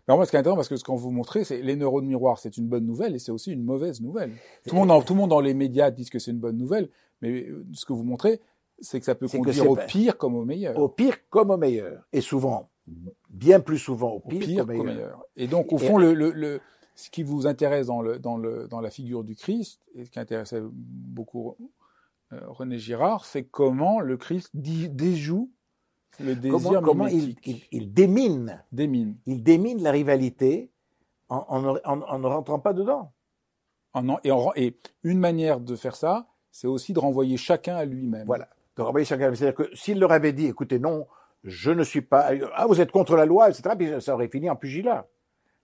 [0.08, 2.06] Mais moi, ce qui est intéressant, parce que ce qu'on vous montrez, c'est les neurones
[2.06, 4.32] miroirs, c'est une bonne nouvelle et c'est aussi une mauvaise nouvelle.
[4.66, 6.56] Tout le, monde en, tout le monde dans les médias dit que c'est une bonne
[6.56, 6.88] nouvelle,
[7.20, 8.40] mais ce que vous montrez,
[8.80, 10.78] c'est que ça peut conduire au pire comme au meilleur.
[10.78, 12.02] Au pire comme au meilleur.
[12.12, 12.70] Et souvent,
[13.28, 14.84] bien plus souvent au pire, au pire qu'au meilleur.
[14.84, 15.26] meilleur.
[15.36, 16.60] Et donc, au fond, le, le, le,
[16.94, 20.10] ce qui vous intéresse dans, le, dans, le, dans la figure du Christ, et ce
[20.10, 21.64] qui intéressait beaucoup euh,
[22.30, 25.50] René Girard, c'est comment le Christ déjoue
[26.18, 29.16] le désir comment, comment il, il, il, démine, démine.
[29.26, 30.70] Il démine la rivalité
[31.28, 33.12] en, en, en, en ne rentrant pas dedans.
[34.24, 38.26] et, et, une manière de faire ça, c'est aussi de renvoyer chacun à lui-même.
[38.26, 39.36] Voilà, de renvoyer chacun à lui-même.
[39.36, 41.06] C'est-à-dire que s'il leur avait dit, écoutez, non,
[41.44, 44.50] je ne suis pas, ah, vous êtes contre la loi, etc., puis ça aurait fini
[44.50, 45.08] en pugilat.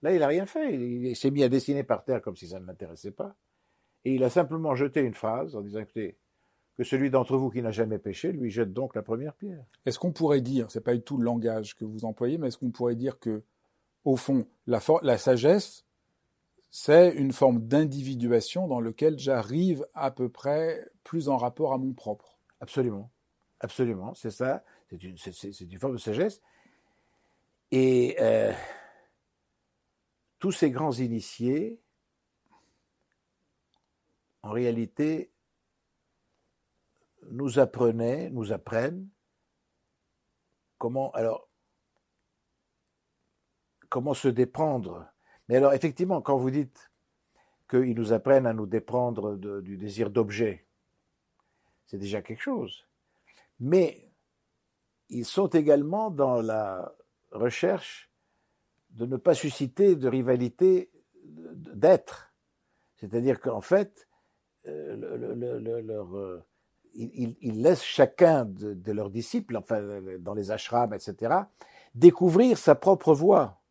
[0.01, 0.73] Là, il n'a rien fait.
[0.73, 3.35] Il s'est mis à dessiner par terre comme si ça ne l'intéressait pas.
[4.05, 6.17] Et il a simplement jeté une phrase en disant, écoutez,
[6.77, 9.65] que celui d'entre vous qui n'a jamais péché lui jette donc la première pierre.
[9.85, 12.57] Est-ce qu'on pourrait dire, c'est pas du tout le langage que vous employez, mais est-ce
[12.59, 13.41] qu'on pourrait dire que,
[14.05, 15.85] au fond, la, la sagesse,
[16.69, 21.93] c'est une forme d'individuation dans laquelle j'arrive à peu près plus en rapport à mon
[21.93, 22.37] propre?
[22.61, 23.09] Absolument,
[23.59, 24.63] absolument, c'est ça.
[24.89, 25.17] C'est une,
[25.71, 26.41] une, forme de sagesse.
[27.71, 28.53] Et euh,
[30.37, 31.81] tous ces grands initiés,
[34.43, 35.31] en réalité,
[37.29, 39.07] nous apprenaient, nous apprennent
[40.77, 41.49] comment, alors,
[43.89, 45.07] comment se déprendre.
[45.47, 46.91] Mais alors, effectivement, quand vous dites
[47.69, 50.67] qu'ils nous apprennent à nous déprendre du désir d'objet,
[51.85, 52.87] c'est déjà quelque chose.
[53.59, 54.11] Mais
[55.09, 56.93] ils sont également dans la
[57.31, 58.11] recherche
[58.91, 60.91] de ne pas susciter de rivalité
[61.23, 62.33] d'être.
[62.95, 64.07] C'est-à-dire qu'en fait,
[64.65, 66.43] euh, le, le, le, leur, euh,
[66.93, 69.81] ils, laissent chacun de, de, leurs disciples, enfin
[70.19, 71.35] dans les ashrams, etc.,
[71.95, 73.61] découvrir sa propre voie.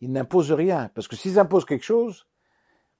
[0.00, 2.26] Ils n'imposent rien, parce que s'ils imposent quelque chose,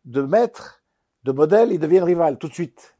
[0.04, 0.82] de maître,
[1.24, 2.96] de modèle, ils deviennent rival tout de suite.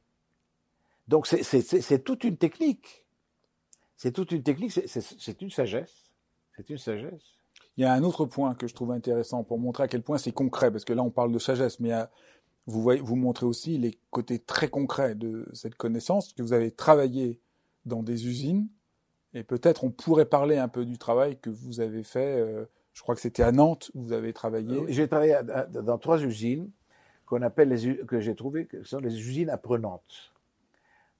[1.08, 3.06] Donc c'est toute une technique.
[3.96, 6.12] C'est toute une technique, c'est une sagesse.
[6.56, 7.36] C'est une sagesse.
[7.76, 10.18] Il y a un autre point que je trouve intéressant pour montrer à quel point
[10.18, 12.10] c'est concret, parce que là on parle de sagesse, mais il y a
[12.66, 16.70] vous, voyez, vous montrez aussi les côtés très concrets de cette connaissance, que vous avez
[16.70, 17.40] travaillé
[17.84, 18.68] dans des usines,
[19.34, 22.64] et peut-être on pourrait parler un peu du travail que vous avez fait, euh,
[22.94, 24.84] je crois que c'était à Nantes où vous avez travaillé.
[24.88, 25.38] J'ai travaillé
[25.70, 26.70] dans trois usines
[27.26, 30.32] qu'on appelle que j'ai trouvé que sont les usines apprenantes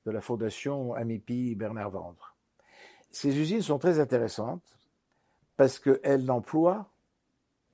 [0.07, 2.35] de la fondation Amipi Bernard Vendre.
[3.11, 4.79] Ces usines sont très intéressantes
[5.57, 6.89] parce qu'elles n'emploient,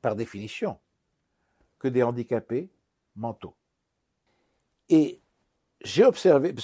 [0.00, 0.78] par définition,
[1.78, 2.70] que des handicapés
[3.16, 3.54] mentaux.
[4.88, 5.20] Et
[5.84, 6.54] j'ai observé,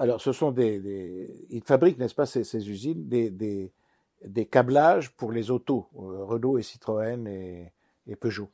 [0.00, 5.88] alors, ce sont des, ils fabriquent, n'est-ce pas, ces, usines, des, câblages pour les autos,
[5.96, 8.50] euh, Renault et Citroën et, Peugeot.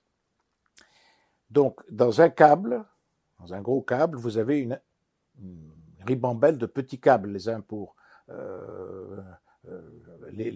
[1.51, 2.85] Donc, dans un câble,
[3.41, 4.81] dans un gros câble, vous avez une,
[6.07, 7.95] ribambelle de petits câbles, les uns pour
[8.31, 9.21] euh,
[9.69, 9.81] euh,
[10.33, 10.51] les,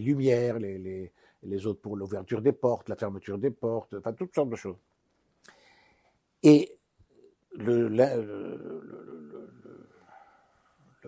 [0.00, 1.12] lumières, les,
[1.42, 4.78] les autres pour l'ouverture des portes, la fermeture des portes, enfin, toutes sortes de choses.
[6.42, 6.77] Et
[7.58, 8.38] le,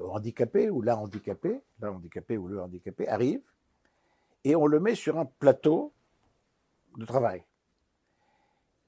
[0.08, 3.42] handicapé ou la handicapée, la ou le handicapé arrive
[4.44, 5.92] et on le met sur un plateau
[6.96, 7.44] de travail.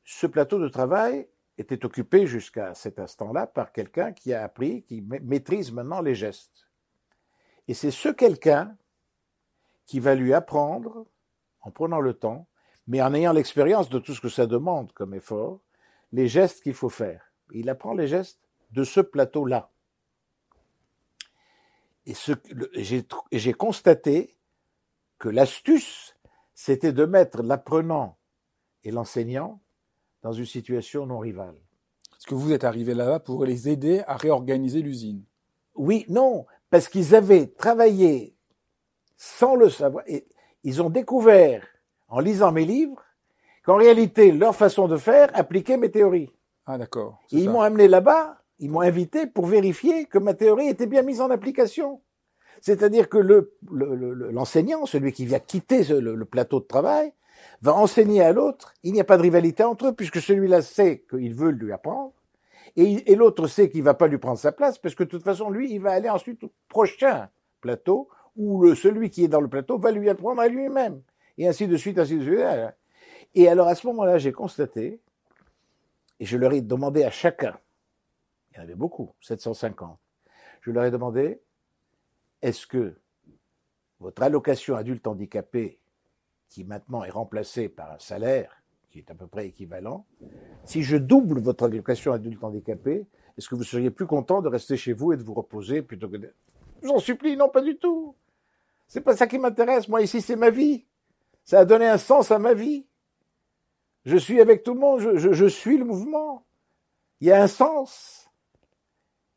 [0.05, 5.03] Ce plateau de travail était occupé jusqu'à cet instant-là par quelqu'un qui a appris, qui
[5.03, 6.67] maîtrise maintenant les gestes.
[7.69, 8.77] Et c'est ce quelqu'un
[9.87, 11.07] qui va lui apprendre,
[11.61, 12.49] en prenant le temps,
[12.89, 15.61] mais en ayant l'expérience de tout ce que ça demande comme effort,
[16.11, 18.41] les gestes qu'il faut faire il apprend les gestes
[18.71, 19.71] de ce plateau-là.
[22.07, 22.15] Et
[23.33, 24.37] j'ai constaté
[25.19, 26.17] que l'astuce,
[26.55, 28.19] c'était de mettre l'apprenant
[28.83, 29.61] et l'enseignant
[30.23, 31.55] dans une situation non rivale.
[32.17, 35.25] Est-ce que vous êtes arrivé là-bas pour les aider à réorganiser l'usine?
[35.75, 38.37] Oui, non, parce qu'ils avaient travaillé
[39.17, 40.05] sans le savoir.
[40.07, 40.27] Et
[40.65, 41.67] ils ont découvert,
[42.09, 43.03] en lisant mes livres,
[43.65, 46.33] qu'en réalité, leur façon de faire appliquait mes théories.
[46.67, 47.19] Ah d'accord.
[47.31, 51.21] Ils m'ont amené là-bas, ils m'ont invité pour vérifier que ma théorie était bien mise
[51.21, 52.01] en application.
[52.61, 53.57] C'est-à-dire que le,
[54.31, 57.13] l'enseignant, celui qui vient quitter le, plateau de travail,
[57.61, 58.73] va enseigner à l'autre.
[58.85, 62.13] Il n'y a pas de rivalité entre eux puisque celui-là sait qu'il veut lui apprendre
[62.77, 65.25] et, et l'autre sait qu'il va pas lui prendre sa place parce que de toute
[65.25, 67.29] façon lui, il va aller ensuite au prochain
[67.61, 71.03] plateau où le, celui qui est dans le plateau va lui apprendre à lui-même
[71.39, 72.41] et ainsi de suite, ainsi de suite.
[73.35, 75.01] Et alors à ce moment-là, j'ai constaté
[76.23, 77.59] et je leur ai demandé à chacun,
[78.53, 79.99] il y en avait beaucoup, 750,
[80.61, 81.43] je leur ai demandé,
[82.43, 82.95] est-ce que
[83.99, 85.81] votre allocation adulte handicapé,
[86.49, 90.07] qui maintenant est remplacée par un salaire qui est à peu près équivalent,
[90.65, 93.05] si je double votre allocation adulte handicapé,
[93.37, 96.09] est-ce que vous seriez plus content de rester chez vous et de vous reposer plutôt
[96.09, 96.33] que de...
[96.83, 98.15] Je vous en supplie, non, pas du tout.
[98.87, 99.89] C'est pas ça qui m'intéresse.
[99.89, 100.87] Moi, ici, c'est ma vie.
[101.45, 102.87] Ça a donné un sens à ma vie.
[104.05, 106.45] Je suis avec tout le monde, je, suis le mouvement.
[107.21, 108.29] Il y a un sens.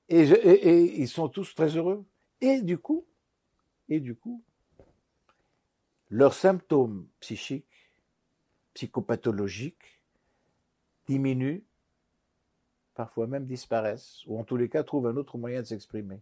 [0.10, 2.04] Et, et, ils sont tous très heureux.
[2.42, 3.06] Et du coup,
[3.90, 4.44] et du coup,
[6.10, 7.92] leurs symptômes psychiques,
[8.74, 10.02] psychopathologiques,
[11.08, 11.64] diminuent,
[12.96, 16.22] parfois même disparaissent, ou en tous les cas trouvent un autre moyen de s'exprimer.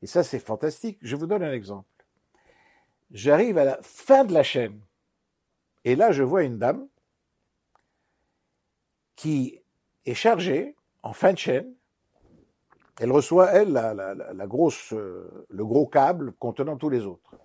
[0.00, 0.98] Et ça, c'est fantastique.
[1.02, 1.88] Je vous donne un exemple.
[3.10, 4.80] J'arrive à la fin de la chaîne,
[5.84, 6.88] et là, je vois une dame
[9.16, 9.60] qui
[10.06, 11.74] est chargée en fin de chaîne.
[13.00, 17.36] Elle reçoit, elle, la, grosse, euh, le gros câble contenant tous les autres.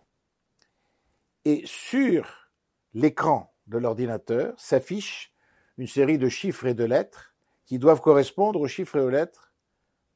[1.46, 2.52] Et sur
[2.94, 5.34] l'écran de l'ordinateur s'affiche
[5.78, 7.34] une série de chiffres et de lettres
[7.66, 9.54] qui doivent correspondre aux chiffres et aux lettres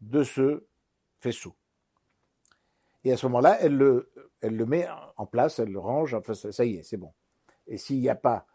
[0.01, 0.65] de ce
[1.19, 1.55] faisceau.
[3.03, 4.87] Et à ce moment-là, elle le, elle le met
[5.17, 7.13] en place, elle le range, enfin, ça y est, c'est bon.
[7.67, 8.45] Et s'il n'y a pas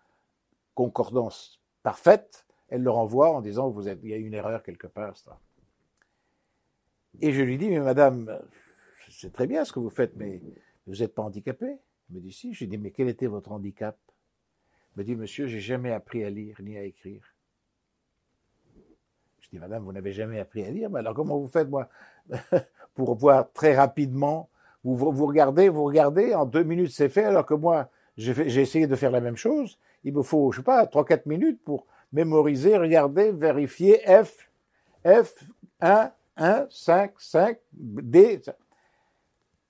[0.75, 4.87] concordance parfaite, elle le renvoie en disant vous êtes, il y a une erreur quelque
[4.87, 5.15] part.
[7.21, 8.39] Et je lui dis mais madame,
[9.11, 10.41] c'est très bien ce que vous faites, mais
[10.87, 12.53] vous n'êtes pas handicapé Elle me dit si.
[12.53, 13.97] Je lui dis mais quel était votre handicap?
[14.97, 17.23] Elle me dit monsieur, j'ai jamais appris à lire ni à écrire.
[19.41, 21.89] Je dis madame, vous n'avez jamais appris à lire, mais alors comment vous faites moi
[22.95, 24.51] pour voir très rapidement?
[24.85, 28.87] Vous, vous regardez, vous regardez, en deux minutes c'est fait, alors que moi j'ai essayé
[28.87, 29.79] de faire la même chose.
[30.05, 34.49] Il me faut, je sais pas, trois quatre minutes pour mémoriser, regarder, vérifier F,
[35.05, 35.45] F,
[35.81, 38.41] 1, 1, 5, 5, D.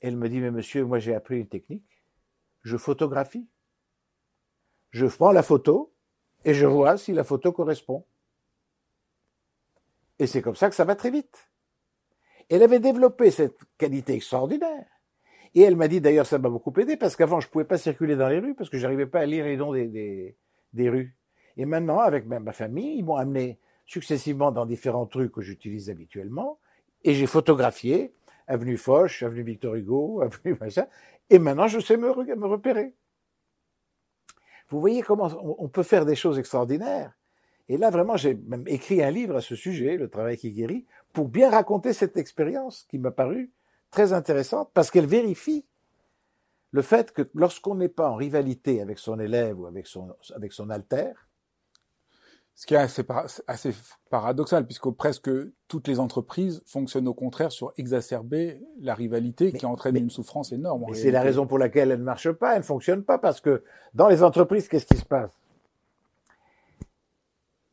[0.01, 2.03] Elle me dit, mais monsieur, moi j'ai appris une technique.
[2.63, 3.47] Je photographie.
[4.91, 5.93] Je prends la photo
[6.45, 8.05] et je vois si la photo correspond.
[10.19, 11.51] Et c'est comme ça que ça va très vite.
[12.49, 14.87] Elle avait développé cette qualité extraordinaire.
[15.55, 18.17] Et elle m'a dit, d'ailleurs, ça m'a beaucoup aidé parce qu'avant, je pouvais pas circuler
[18.17, 20.37] dans les rues parce que j'arrivais pas à lire les noms des,
[20.73, 21.15] des rues.
[21.59, 26.59] Et maintenant, avec ma famille, ils m'ont amené successivement dans différents trucs que j'utilise habituellement,
[27.05, 28.15] et j'ai photographié
[28.47, 30.87] avenue Foch, avenue Victor Hugo, avenue machin,
[31.31, 32.95] et maintenant je sais me, repérer.
[34.69, 37.13] Vous voyez comment on peut faire des choses extraordinaires.
[37.71, 40.87] Et là, vraiment, j'ai même écrit un livre à ce sujet, Le travail qui guérit,
[41.13, 43.51] pour bien raconter cette expérience qui m'a paru
[43.91, 45.65] très intéressante, parce qu'elle vérifie
[46.71, 50.53] le fait que lorsqu'on n'est pas en rivalité avec son élève ou avec son, avec
[50.53, 51.13] son alter,
[52.59, 53.05] Ce qui est assez,
[53.47, 53.73] assez
[54.11, 55.31] paradoxal, puisque presque
[55.69, 60.85] toutes les entreprises fonctionnent au contraire sur exacerber la rivalité qui entraîne une souffrance énorme.
[60.93, 63.63] C'est la raison pour laquelle elle ne marche pas, elle ne fonctionne pas, parce que
[63.95, 65.31] dans les entreprises, qu'est-ce qui se passe?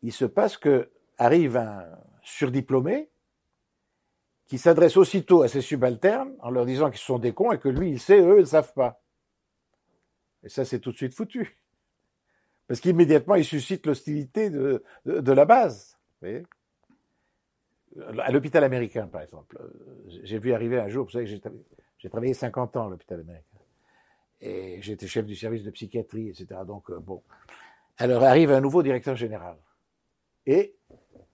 [0.03, 1.83] Il se passe que arrive un
[2.21, 3.09] surdiplômé
[4.45, 7.69] qui s'adresse aussitôt à ses subalternes en leur disant qu'ils sont des cons et que
[7.69, 9.01] lui, il sait, eux, ils ne savent pas.
[10.43, 11.57] Et ça, c'est tout de suite foutu.
[12.67, 15.97] Parce qu'immédiatement, il suscite l'hostilité de, la base.
[18.19, 19.57] À l'hôpital américain, par exemple.
[20.23, 21.27] J'ai vu arriver un jour, vous savez
[21.97, 23.57] j'ai travaillé 50 ans à l'hôpital américain.
[24.41, 26.61] Et j'étais chef du service de psychiatrie, etc.
[26.67, 27.23] Donc, euh, bon.
[27.97, 29.55] Alors arrive un nouveau directeur général.
[30.45, 30.75] Et,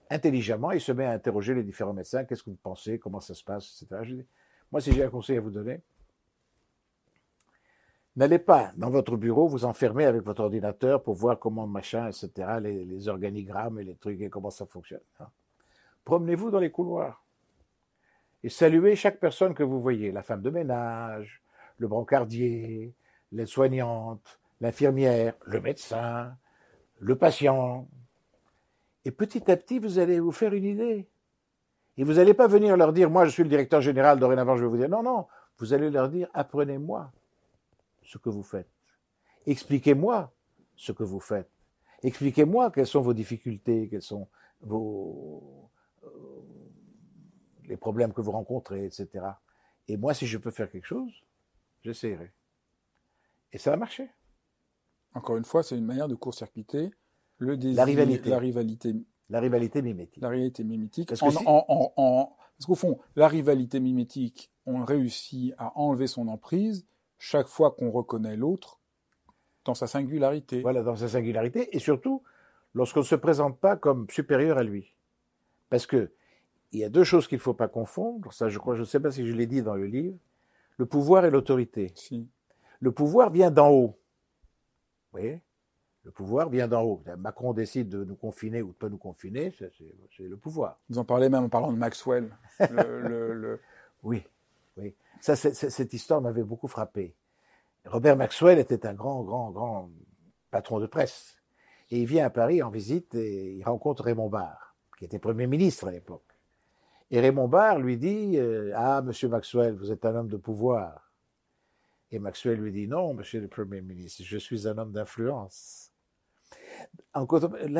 [0.09, 2.23] intelligemment, il se met à interroger les différents médecins.
[2.23, 2.99] Qu'est-ce que vous pensez?
[2.99, 3.81] Comment ça se passe?
[3.81, 4.23] Etc.
[4.71, 5.81] Moi, si j'ai un conseil à vous donner,
[8.17, 12.59] N'allez pas dans votre bureau vous enfermer avec votre ordinateur pour voir comment machin, etc.,
[12.61, 14.99] les, organigrammes et les trucs et comment ça fonctionne.
[15.19, 15.27] Hein.
[16.03, 17.23] Promenez-vous dans les couloirs
[18.43, 21.41] et saluez chaque personne que vous voyez, la femme de ménage,
[21.77, 22.93] le brancardier,
[23.31, 26.35] l'aide-soignante, l'infirmière, le médecin,
[26.99, 27.87] le patient.
[29.05, 31.07] Et petit à petit, vous allez vous faire une idée.
[31.97, 34.63] Et vous n'allez pas venir leur dire, moi je suis le directeur général, dorénavant je
[34.63, 35.27] vais vous dire, non, non,
[35.59, 37.11] vous allez leur dire, apprenez-moi
[38.03, 38.69] ce que vous faites.
[39.45, 40.33] Expliquez-moi
[40.75, 41.49] ce que vous faites.
[42.03, 44.27] Expliquez-moi quelles sont vos difficultés, quels sont
[44.61, 45.69] vos,
[46.03, 46.09] euh,
[47.65, 49.25] les problèmes que vous rencontrez, etc.
[49.87, 51.11] Et moi, si je peux faire quelque chose,
[51.83, 52.31] j'essaierai.
[53.51, 54.09] Et ça a marché.
[55.13, 56.91] Encore une fois, c'est une manière de court-circuiter
[57.37, 58.29] le désir, la rivalité.
[58.29, 58.95] La rivalité,
[59.29, 60.21] la rivalité mimétique.
[60.21, 61.09] La rivalité mimétique.
[61.09, 66.85] Parce, parce qu'au fond, la rivalité mimétique, on réussit à enlever son emprise
[67.21, 68.79] chaque fois qu'on reconnaît l'autre
[69.63, 70.61] dans sa singularité.
[70.61, 72.23] Voilà, dans sa singularité, et surtout
[72.73, 74.95] lorsqu'on ne se présente pas comme supérieur à lui.
[75.69, 76.11] Parce que
[76.71, 78.85] il y a deux choses qu'il ne faut pas confondre, ça je crois, je ne
[78.85, 80.17] sais pas si je l'ai dit dans le livre,
[80.77, 81.91] le pouvoir et l'autorité.
[81.93, 82.27] Si.
[82.79, 83.99] Le pouvoir vient d'en haut.
[85.11, 85.41] Vous voyez?
[86.03, 87.03] Le pouvoir vient d'en haut.
[87.19, 89.71] Macron décide de nous confiner ou de ne pas nous confiner, c'est
[90.23, 90.79] le pouvoir.
[90.89, 92.35] Vous en parlez même en parlant de Maxwell.
[92.59, 93.59] le,
[94.03, 94.23] Oui,
[94.77, 94.95] oui.
[95.21, 97.15] Ça, cette histoire m'avait beaucoup frappé.
[97.85, 99.91] Robert Maxwell était un grand, grand, grand
[100.49, 101.37] patron de presse.
[101.91, 105.45] Et il vient à Paris en visite et il rencontre Raymond Barre, qui était Premier
[105.45, 106.25] ministre à l'époque.
[107.11, 111.11] Et Raymond Barre lui dit euh, Ah, monsieur Maxwell, vous êtes un homme de pouvoir.
[112.09, 115.91] Et Maxwell lui dit Non, monsieur le Premier ministre, je suis un homme d'influence.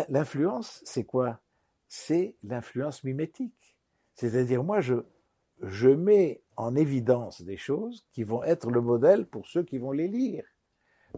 [0.10, 1.40] L'influence, c'est quoi?
[1.88, 3.78] C'est l'influence mimétique.
[4.16, 4.96] C'est-à-dire, moi, je,
[5.62, 9.92] je mets en évidence des choses qui vont être le modèle pour ceux qui vont
[9.92, 10.44] les lire.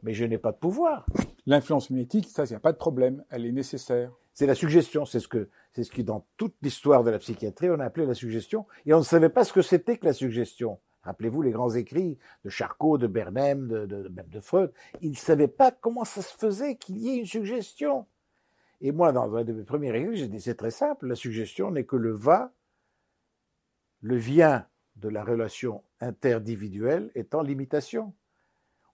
[0.01, 1.05] Mais je n'ai pas de pouvoir.
[1.45, 4.11] L'influence mimétique, ça, il n'y a pas de problème, elle est nécessaire.
[4.33, 7.69] C'est la suggestion, c'est ce que, c'est ce qui, dans toute l'histoire de la psychiatrie,
[7.69, 10.13] on a appelé la suggestion, et on ne savait pas ce que c'était que la
[10.13, 10.79] suggestion.
[11.03, 14.71] Rappelez-vous les grands écrits de Charcot, de Bernheim, de, de, même de Freud.
[15.01, 18.07] Ils ne savaient pas comment ça se faisait qu'il y ait une suggestion.
[18.81, 21.71] Et moi, dans un de mes premiers écrits, j'ai dit, c'est très simple, la suggestion
[21.71, 22.51] n'est que le va
[24.03, 28.13] le vient de la relation interindividuelle étant l'imitation.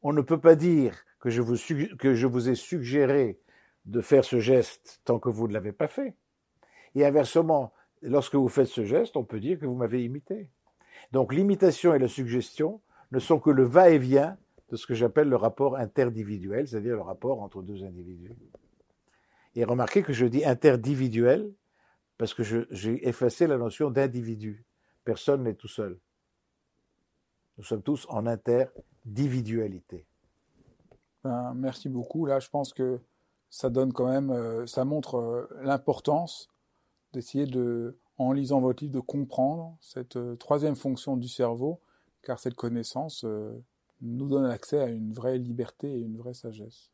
[0.02, 1.58] On ne peut pas dire que je, vous,
[1.98, 3.40] que je vous ai suggéré
[3.86, 6.16] de faire ce geste tant que vous ne l'avez pas fait.
[6.96, 10.52] Et inversement, lorsque vous faites ce geste, on peut dire que vous m'avez imité.
[11.12, 12.80] Donc l'imitation et la suggestion
[13.12, 14.38] ne sont que le va-et-vient
[14.70, 18.32] de ce que j'appelle le rapport interindividuel, c'est-à-dire le rapport entre deux individus.
[19.56, 21.52] Et remarquez que je dis interindividuel
[22.20, 24.66] parce que j'ai effacé la notion d'individu.
[25.10, 25.98] Personne n'est tout seul.
[27.58, 30.06] Nous sommes tous en interindividualité.
[31.24, 32.28] Ben, merci beaucoup.
[32.28, 33.00] Là, je pense que
[33.50, 36.48] ça donne quand même, euh, ça montre euh, l'importance
[37.12, 41.82] d'essayer de, en lisant votre livre, de comprendre cette euh, troisième fonction du cerveau,
[42.22, 43.26] car cette connaissance
[44.02, 46.92] nous donne accès à une vraie liberté et une vraie sagesse.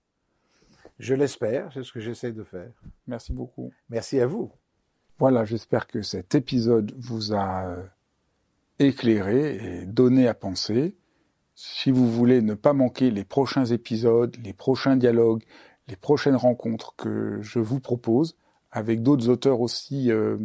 [1.00, 2.72] Je l'espère, c'est ce que j'essaie de faire.
[3.08, 3.74] Merci beaucoup.
[3.90, 4.54] Merci à vous.
[5.20, 7.76] Voilà, j'espère que cet épisode vous a
[8.80, 10.96] éclairé et donné à penser.
[11.56, 15.44] Si vous voulez ne pas manquer les prochains épisodes, les prochains dialogues,
[15.88, 18.36] les prochaines rencontres que je vous propose
[18.72, 20.38] avec d'autres auteurs aussi euh,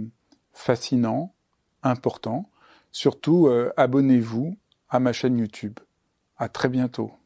[0.53, 1.35] fascinants,
[1.83, 2.49] importants,
[2.93, 4.57] surtout euh, abonnez-vous
[4.89, 5.81] à ma chaîne YouTube.
[6.37, 7.20] À très bientôt.